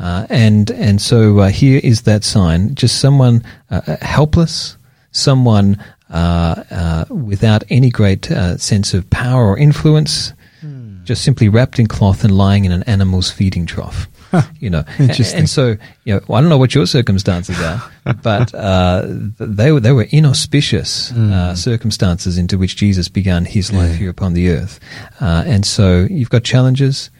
[0.00, 2.74] Uh, and, and so uh, here is that sign.
[2.74, 4.76] Just someone uh, uh, helpless,
[5.12, 11.04] someone uh, uh, without any great uh, sense of power or influence, Hmm.
[11.04, 14.08] just simply wrapped in cloth and lying in an animal's feeding trough.
[14.60, 15.40] You know, Interesting.
[15.40, 17.82] and so you know, I don't know what your circumstances are,
[18.22, 19.02] but uh,
[19.38, 23.92] they were they were inauspicious uh, circumstances into which Jesus began his life Hmm.
[23.92, 23.98] Yeah.
[23.98, 24.80] here upon the earth,
[25.20, 27.10] uh, and so you've got challenges.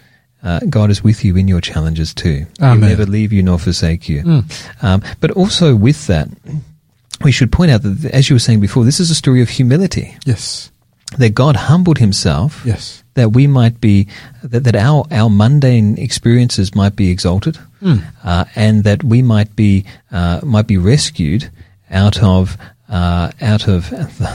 [0.42, 2.46] Uh, God is with you in your challenges too.
[2.60, 4.44] He'll never leave you nor forsake you.
[4.82, 6.28] Um, but also with that,
[7.24, 9.48] we should point out that, as you were saying before, this is a story of
[9.48, 10.16] humility.
[10.24, 10.70] yes.
[11.18, 13.02] That God humbled Himself Yes.
[13.16, 14.06] That we might be
[14.42, 17.58] that, that our our mundane experiences might be exalted,
[18.22, 21.50] uh, and that we might be uh, might be rescued
[21.90, 22.56] out of.
[22.88, 23.90] Uh, out of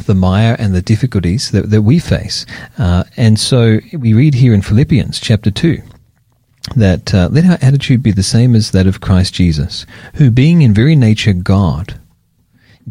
[0.07, 2.45] the, mire and the difficulties that, that we face.
[2.77, 5.81] Uh, and so we read here in Philippians chapter 2
[6.75, 10.63] that uh, let our attitude be the same as that of Christ Jesus, who being
[10.63, 11.97] in very nature God,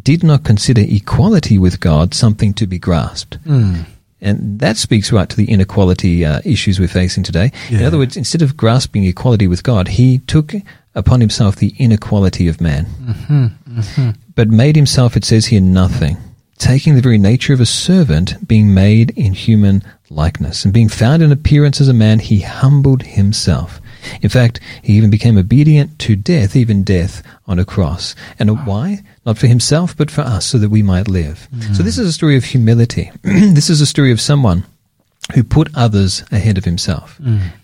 [0.02, 3.36] did not consider equality with God something to be grasped.
[4.22, 7.52] And that speaks right to the inequality uh, issues we're facing today.
[7.70, 10.52] In other words, instead of grasping equality with God, he took
[10.94, 12.86] upon himself the inequality of man.
[14.34, 16.16] But made himself, it says here, nothing,
[16.58, 20.64] taking the very nature of a servant, being made in human likeness.
[20.64, 23.79] And being found in appearance as a man, he humbled himself.
[24.22, 28.14] In fact, he even became obedient to death, even death on a cross.
[28.38, 29.00] And why?
[29.26, 31.48] Not for himself, but for us, so that we might live.
[31.74, 33.10] So this is a story of humility.
[33.22, 34.64] this is a story of someone
[35.34, 37.20] who put others ahead of himself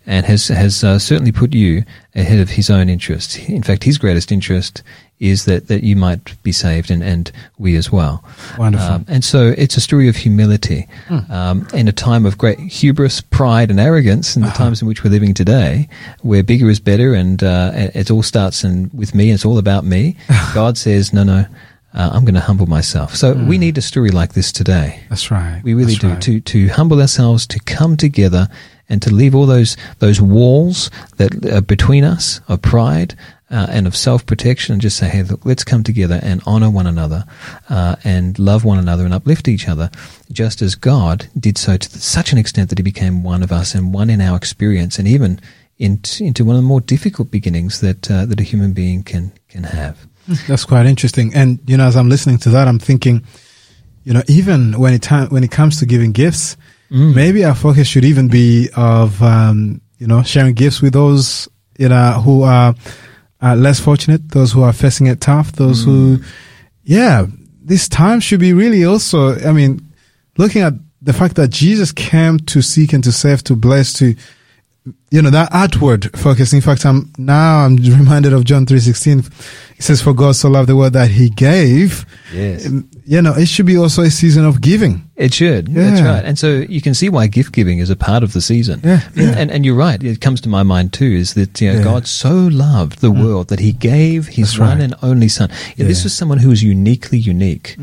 [0.07, 1.83] and has has uh, certainly put you
[2.15, 3.37] ahead of his own interests.
[3.49, 4.83] In fact, his greatest interest
[5.19, 8.23] is that, that you might be saved and, and we as well.
[8.59, 8.87] Wonderful.
[8.87, 10.87] Um, and so it's a story of humility
[11.31, 14.37] um, in a time of great hubris, pride, and arrogance.
[14.37, 15.89] In the times in which we're living today,
[16.21, 19.31] where bigger is better, and uh, it all starts and with me.
[19.31, 20.17] It's all about me.
[20.55, 21.47] God says, no, no.
[21.95, 23.15] uh, I'm going to humble myself.
[23.17, 25.01] So we need a story like this today.
[25.09, 25.63] That's right.
[25.65, 26.45] We really That's do right.
[26.45, 28.49] to to humble ourselves, to come together,
[28.89, 33.17] and to leave all those those walls that are between us of pride
[33.51, 36.71] uh, and of self protection, and just say, "Hey, look, let's come together and honor
[36.71, 37.25] one another,
[37.69, 39.91] uh, and love one another, and uplift each other,
[40.33, 43.75] just as God did so to such an extent that He became one of us
[43.75, 45.41] and one in our experience, and even
[45.79, 49.33] into, into one of the more difficult beginnings that uh, that a human being can
[49.49, 50.07] can have."
[50.49, 51.33] That's quite interesting.
[51.35, 53.25] And you know, as I'm listening to that, I'm thinking,
[54.03, 56.57] you know, even when it time when it comes to giving gifts,
[57.15, 61.89] maybe our focus should even be of um, you know sharing gifts with those you
[61.89, 62.75] know who are
[63.43, 66.19] uh, less fortunate, those who are facing it tough, those who,
[66.85, 67.27] yeah,
[67.63, 69.39] this time should be really also.
[69.41, 69.81] I mean,
[70.39, 74.15] looking at the fact that Jesus came to seek and to save, to bless, to
[75.11, 79.27] you know that outward focus in fact i'm now i'm reminded of john 3.16
[79.79, 82.67] it says for god so loved the world that he gave Yes.
[82.67, 85.69] Um, you know it should be also a season of giving It should.
[85.69, 85.83] yeah.
[85.91, 86.25] That's right.
[86.25, 88.81] And so you can see why gift giving is a part of the season.
[88.85, 89.35] Yeah, yeah.
[89.39, 90.03] And, and you're right.
[90.03, 91.81] It comes to my mind too is that you know, Yeah.
[91.83, 91.85] Mm.
[91.85, 94.85] God so loved the world that he gave his That's one right.
[94.85, 95.49] and only son.
[95.79, 96.05] Know, This Mm.
[96.05, 97.77] was someone who was uniquely unique.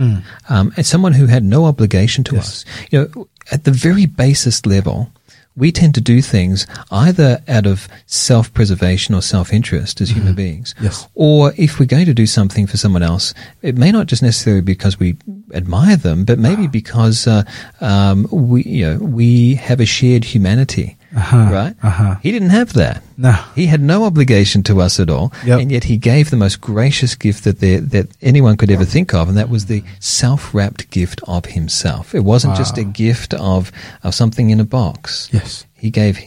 [0.49, 2.47] Um, and someone who had no obligation to Yes.
[2.47, 2.65] us.
[2.91, 5.09] You know, at the very basest level,
[5.55, 10.73] we tend to do things either out of self-preservation or self-interest as human beings.
[10.73, 10.85] Mm-hmm.
[10.85, 11.07] Yes.
[11.13, 14.61] Or if we're going to do something for someone else, it may not just necessarily
[14.61, 15.15] be because we
[15.53, 16.41] admire them, but Ah.
[16.41, 17.43] maybe because uh,
[17.81, 21.75] um, we, you know, we have a shared humanity, Uh-huh, right?
[21.83, 22.15] uh-huh.
[22.23, 23.03] He didn't have that.
[23.17, 25.59] no He had no obligation to us at all, Yep.
[25.61, 29.13] and yet he gave the most gracious gift that there, that anyone could ever think
[29.13, 32.15] of, and that was the self-wrapped gift of himself.
[32.15, 33.71] It wasn't just a gift of
[34.03, 35.29] of something in a box.
[35.31, 36.19] yes He gave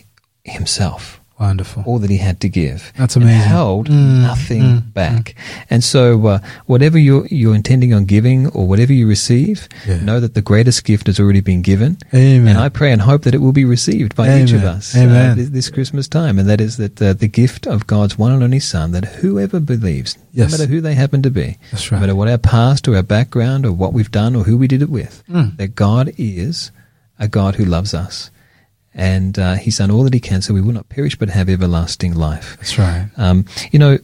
[0.44, 2.92] himself wonderful all that he had to give.
[2.96, 3.40] That's amazing.
[3.40, 5.34] held Mm, nothing mm, back.
[5.70, 10.00] And so, uh, whatever you're, you're intending on giving or whatever you receive, Yeah.
[10.00, 11.98] know that the greatest gift has already been given.
[12.14, 12.48] Amen.
[12.56, 15.32] And I pray and hope that it will be received by each of us Amen.
[15.32, 16.38] Uh, this, this Christmas time.
[16.38, 19.60] And that is that uh, the gift of God's one and only Son, that whoever
[19.60, 20.50] believes, Yes.
[20.52, 23.02] no matter who they happen to be, That's no matter what our past or our
[23.02, 25.56] background or what we've done or who we did it with, Mm.
[25.58, 26.70] that God is
[27.18, 28.30] a God who loves us.
[28.96, 31.48] And uh, he's done all that he can so we will not perish but have
[31.50, 32.56] everlasting life.
[32.56, 33.98] that's right Um, you know,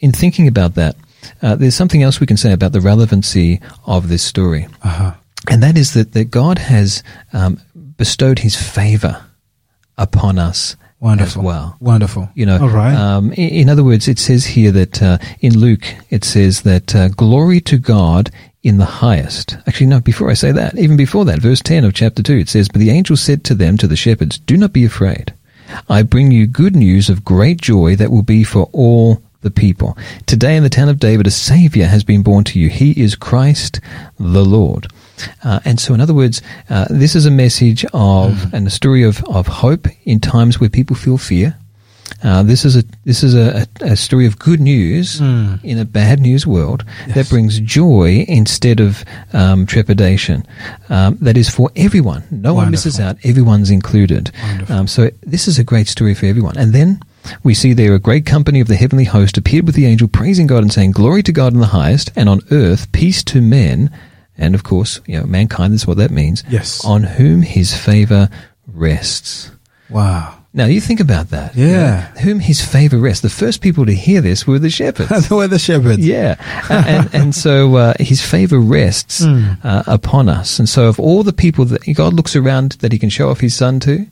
[0.00, 0.96] in thinking about that,
[1.42, 4.66] uh, there's something else we can say about the relevancy of this story.
[4.82, 5.12] uh-huh
[5.50, 7.60] And that is that, that God has um,
[7.96, 9.24] bestowed his favor
[9.96, 11.76] upon us wonderful as well.
[11.80, 15.18] wonderful You know, all right um, in, in other words, it says here that uh,
[15.40, 18.30] in Luke, it says that uh, glory to God
[18.62, 19.56] in the highest.
[19.66, 22.48] Actually, no, before I say that, even before that, verse 10 of chapter 2, it
[22.48, 25.32] says, But the angel said to them, to the shepherds, Do not be afraid.
[25.88, 29.96] I bring you good news of great joy that will be for all the people.
[30.26, 32.68] Today in the town of David, a Savior has been born to you.
[32.68, 33.80] He is Christ
[34.18, 34.88] the Lord.
[35.44, 39.02] Uh, and so, in other words, uh, this is a message of and a story
[39.02, 41.56] of, of hope in times where people feel fear.
[42.22, 45.62] Uh, this is a this is a, a, story of good news Mm.
[45.62, 50.44] in a bad news world that brings joy instead of um, trepidation.
[50.88, 52.24] Um, that is for everyone.
[52.30, 53.16] No one misses out.
[53.24, 54.30] Everyone's included.
[54.68, 56.56] Um, so this is a great story for everyone.
[56.56, 57.00] And then
[57.42, 60.46] we see there a great company of the heavenly host appeared with the angel, praising
[60.46, 63.90] God and saying, "Glory to God in the highest, and on earth peace to men."
[64.36, 65.72] And of course, you know, mankind.
[65.72, 66.42] That's what that means.
[66.48, 66.84] Yes.
[66.84, 68.28] On whom His favor
[68.66, 69.50] rests.
[69.90, 71.54] wow Now you think about that.
[71.54, 72.06] Yeah.
[72.22, 73.22] Whom his favor rests.
[73.22, 75.30] The first people to hear this were the shepherds.
[75.30, 76.36] way the shepherds yeah.
[76.70, 79.52] and, and so uh, his favor rests Hmm.
[79.62, 80.58] uh, upon us.
[80.58, 83.40] And so of all the people that God looks around that he can show off
[83.40, 84.06] his son to,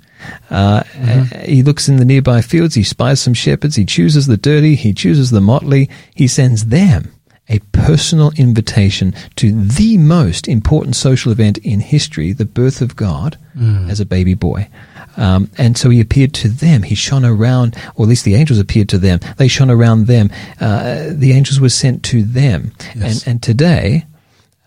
[0.50, 1.34] uh, Mm-hmm.
[1.34, 4.74] uh, he looks in the nearby fields, he spies some shepherds, he chooses the dirty,
[4.74, 7.12] he chooses the motley, he sends them
[7.48, 13.38] a personal invitation to the most important social event in history, the birth of God
[13.56, 13.88] Hmm.
[13.88, 14.68] as a baby boy.
[15.16, 16.82] Um, and so he appeared to them.
[16.82, 19.20] He shone around, or at least the angels appeared to them.
[19.36, 20.30] They shone around them.
[20.60, 22.72] Uh, the angels were sent to them.
[22.94, 23.22] Yes.
[23.26, 24.06] And, and today,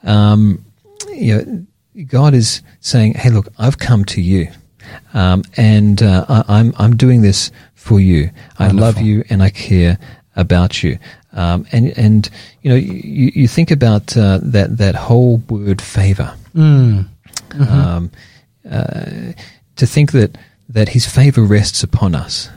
[0.04, 0.66] um,
[1.14, 1.66] you know,
[2.08, 4.50] God is saying, "Hey, look, I've come to you,
[5.14, 8.32] um, and uh, I, I'm I'm doing this for you.
[8.58, 9.98] I love you, and I care
[10.36, 10.98] about you."
[11.34, 12.30] Um, and and
[12.62, 16.34] you know, you, you think about uh, that that whole word favor.
[16.56, 17.08] Mm.
[17.60, 18.12] Um,
[18.70, 19.34] uh,
[19.80, 20.38] to think that
[20.70, 22.50] that His favor rests upon us.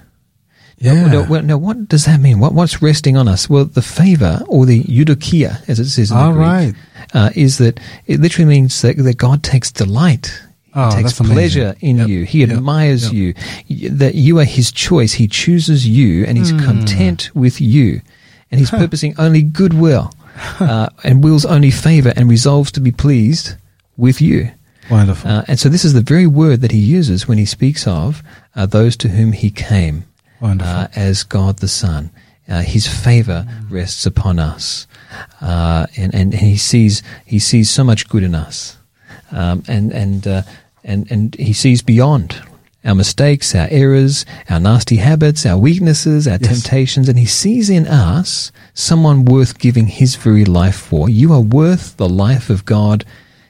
[0.79, 2.39] yeah Now, well, now, what does that mean?
[2.41, 3.49] What, what's resting on us?
[3.49, 6.75] Well, the favor, or the eudokia, as it says in the All Greek, right.
[7.15, 10.27] uh, is that it literally means that, that God takes delight.
[10.67, 11.35] He Oh, takes that's amazing.
[11.35, 12.25] pleasure in Yep, you.
[12.25, 13.35] He yep, admires yep.
[13.69, 13.89] you.
[13.91, 15.13] That you are His choice.
[15.15, 16.61] He chooses you, and He's Hmm.
[16.65, 18.01] content with you,
[18.51, 20.13] and He's purposing only goodwill
[20.61, 23.55] uh, and wills only favor and resolves to be pleased
[23.97, 24.51] with you.
[24.91, 25.31] Wonderful.
[25.31, 28.23] Uh, and so this is the very word that he uses when he speaks of
[28.57, 30.05] uh, those to whom he came
[30.41, 30.73] Wonderful.
[30.75, 32.11] uh, as God the Son.
[32.49, 34.87] Uh, his favor rests upon us,
[35.41, 38.77] uh, and, and and he sees he sees so much good in us,
[39.31, 40.43] um, and and uh,
[40.83, 42.43] and and he sees beyond
[42.85, 46.49] our mistakes, our errors, our nasty habits, our weaknesses, our Yes.
[46.63, 51.09] temptations, and he sees in us someone worth giving his very life for.
[51.09, 53.05] You are worth the life of God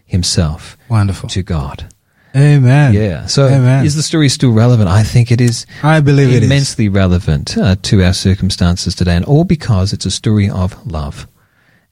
[0.05, 1.29] Himself Wonderful.
[1.31, 1.87] to God.
[2.35, 2.95] Amen.
[2.95, 3.27] Yeah.
[3.27, 3.85] So Amen.
[3.85, 4.89] is the story still relevant?
[4.89, 6.49] I think it is I believe it is.
[6.49, 11.27] immensely relevant uh, to our circumstances today, and all because it's a story of love.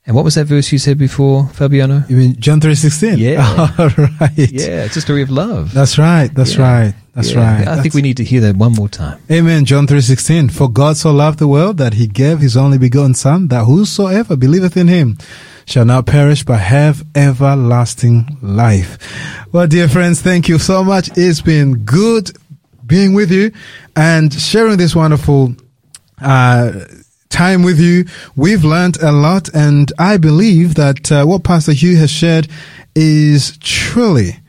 [0.07, 2.05] And what was that verse you said before, Fabiano?
[2.09, 3.19] You mean John three sixteen?
[3.19, 3.45] Yeah.
[3.79, 4.33] All right.
[4.39, 5.75] Yeah, it's a story of love.
[5.75, 6.31] That's right.
[6.35, 6.63] That's Yeah.
[6.73, 6.95] right.
[7.15, 7.41] That's Yeah.
[7.45, 7.61] right.
[7.61, 9.19] I That's- think we need to hear that one more time.
[9.31, 9.67] Amen.
[9.67, 10.49] John three sixteen.
[10.49, 14.37] For God so loved the world that he gave his only begotten Son, that whosoever
[14.37, 15.19] believeth in him
[15.71, 18.99] shall not perish but have everlasting life.
[19.53, 21.11] Well, dear friends, thank you so much.
[21.17, 22.33] It's been good
[22.85, 23.53] being with you
[23.95, 25.55] and sharing this wonderful
[26.21, 26.73] uh,
[27.29, 28.05] time with you.
[28.35, 32.49] We've learned a lot, and I believe that uh, what Pastor Hugh has shared
[32.97, 34.41] is truly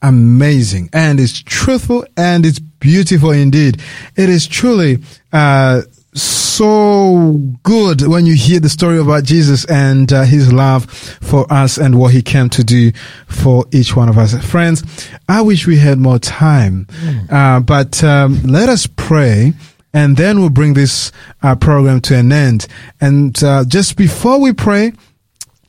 [0.00, 3.80] amazing and it's truthful and it's beautiful indeed.
[4.16, 5.02] It is truly
[5.32, 5.82] uh,
[6.14, 11.76] so good when you hear the story about Jesus and uh, his love for us
[11.76, 12.92] and what he came to do
[13.26, 14.34] for each one of us.
[14.44, 14.84] Friends,
[15.28, 16.86] I wish we had more time,
[17.30, 19.52] uh, but um, let us pray
[19.92, 21.12] and then we'll bring this
[21.42, 22.66] uh, program to an end.
[23.00, 24.92] And uh, just before we pray,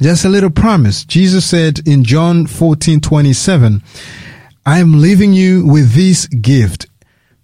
[0.02, 1.06] just a little promise.
[1.06, 3.84] Jesus said in John 14, 27,
[4.66, 6.88] I am leaving you with this gift,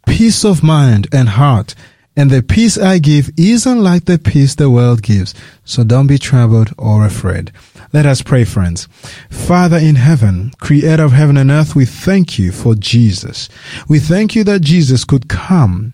[0.08, 1.76] peace of mind and heart.
[2.22, 5.34] And the peace I give isn't like the peace the world gives.
[5.66, 7.52] So don't be troubled or afraid.
[7.94, 8.88] Let us pray, friends.
[9.32, 13.50] Father in heaven, creator of heaven and earth, we thank you for Jesus.
[13.90, 15.94] We thank you that Jesus could come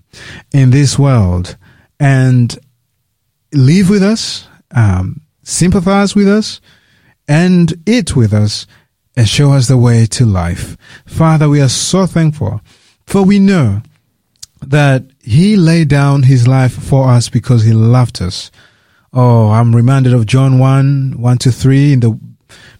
[0.51, 1.55] in this world
[1.97, 2.59] and
[3.53, 6.59] live with us, um, sympathize with us,
[7.29, 8.67] and eat with us,
[9.15, 10.75] and show us the way to life.
[11.05, 12.59] Father, we are so thankful,
[13.05, 13.81] for we know
[14.61, 18.49] that He laid down His life for us because He loved us.
[19.11, 21.93] Oh, I'm reminded of John 1, 1 to 3.
[21.93, 22.19] In the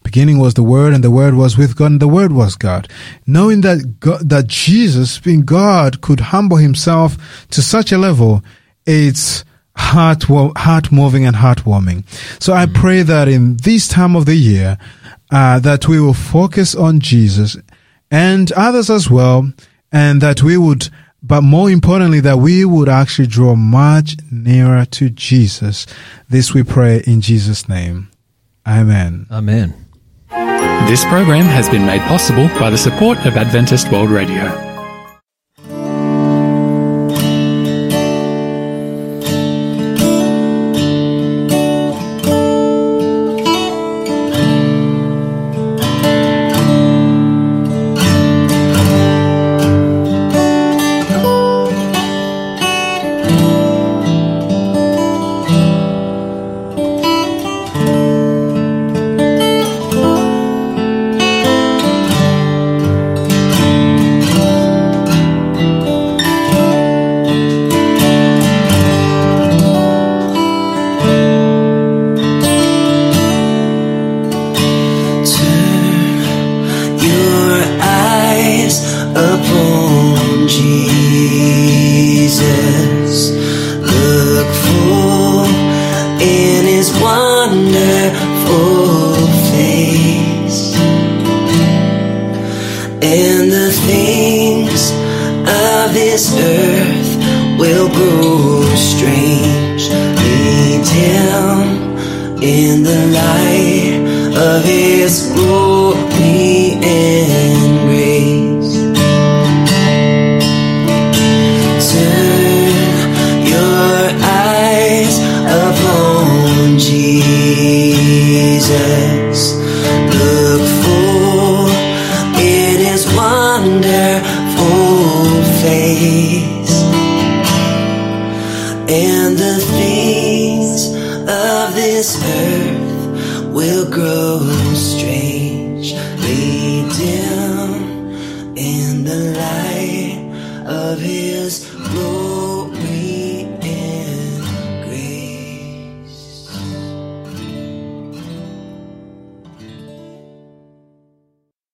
[0.02, 2.88] beginning was the Word, and the Word was with God, and the Word was God.
[3.26, 7.18] Knowing that God, that Jesus, being God, could humble Himself
[7.50, 8.42] to such a level,
[8.86, 9.44] it's
[9.76, 12.06] heart heart moving and heartwarming.
[12.42, 14.78] So I pray that in this time of the year,
[15.32, 17.58] uh, that we will focus on Jesus
[18.10, 19.52] and others as well,
[19.92, 20.90] and that we would,
[21.22, 25.86] but more importantly, that we would actually draw much nearer to Jesus.
[26.30, 28.10] This we pray in Jesus' name.
[28.66, 29.28] Amen.
[29.32, 29.74] Amen.
[30.88, 34.67] This program has been made possible by the support of Adventist World Radio.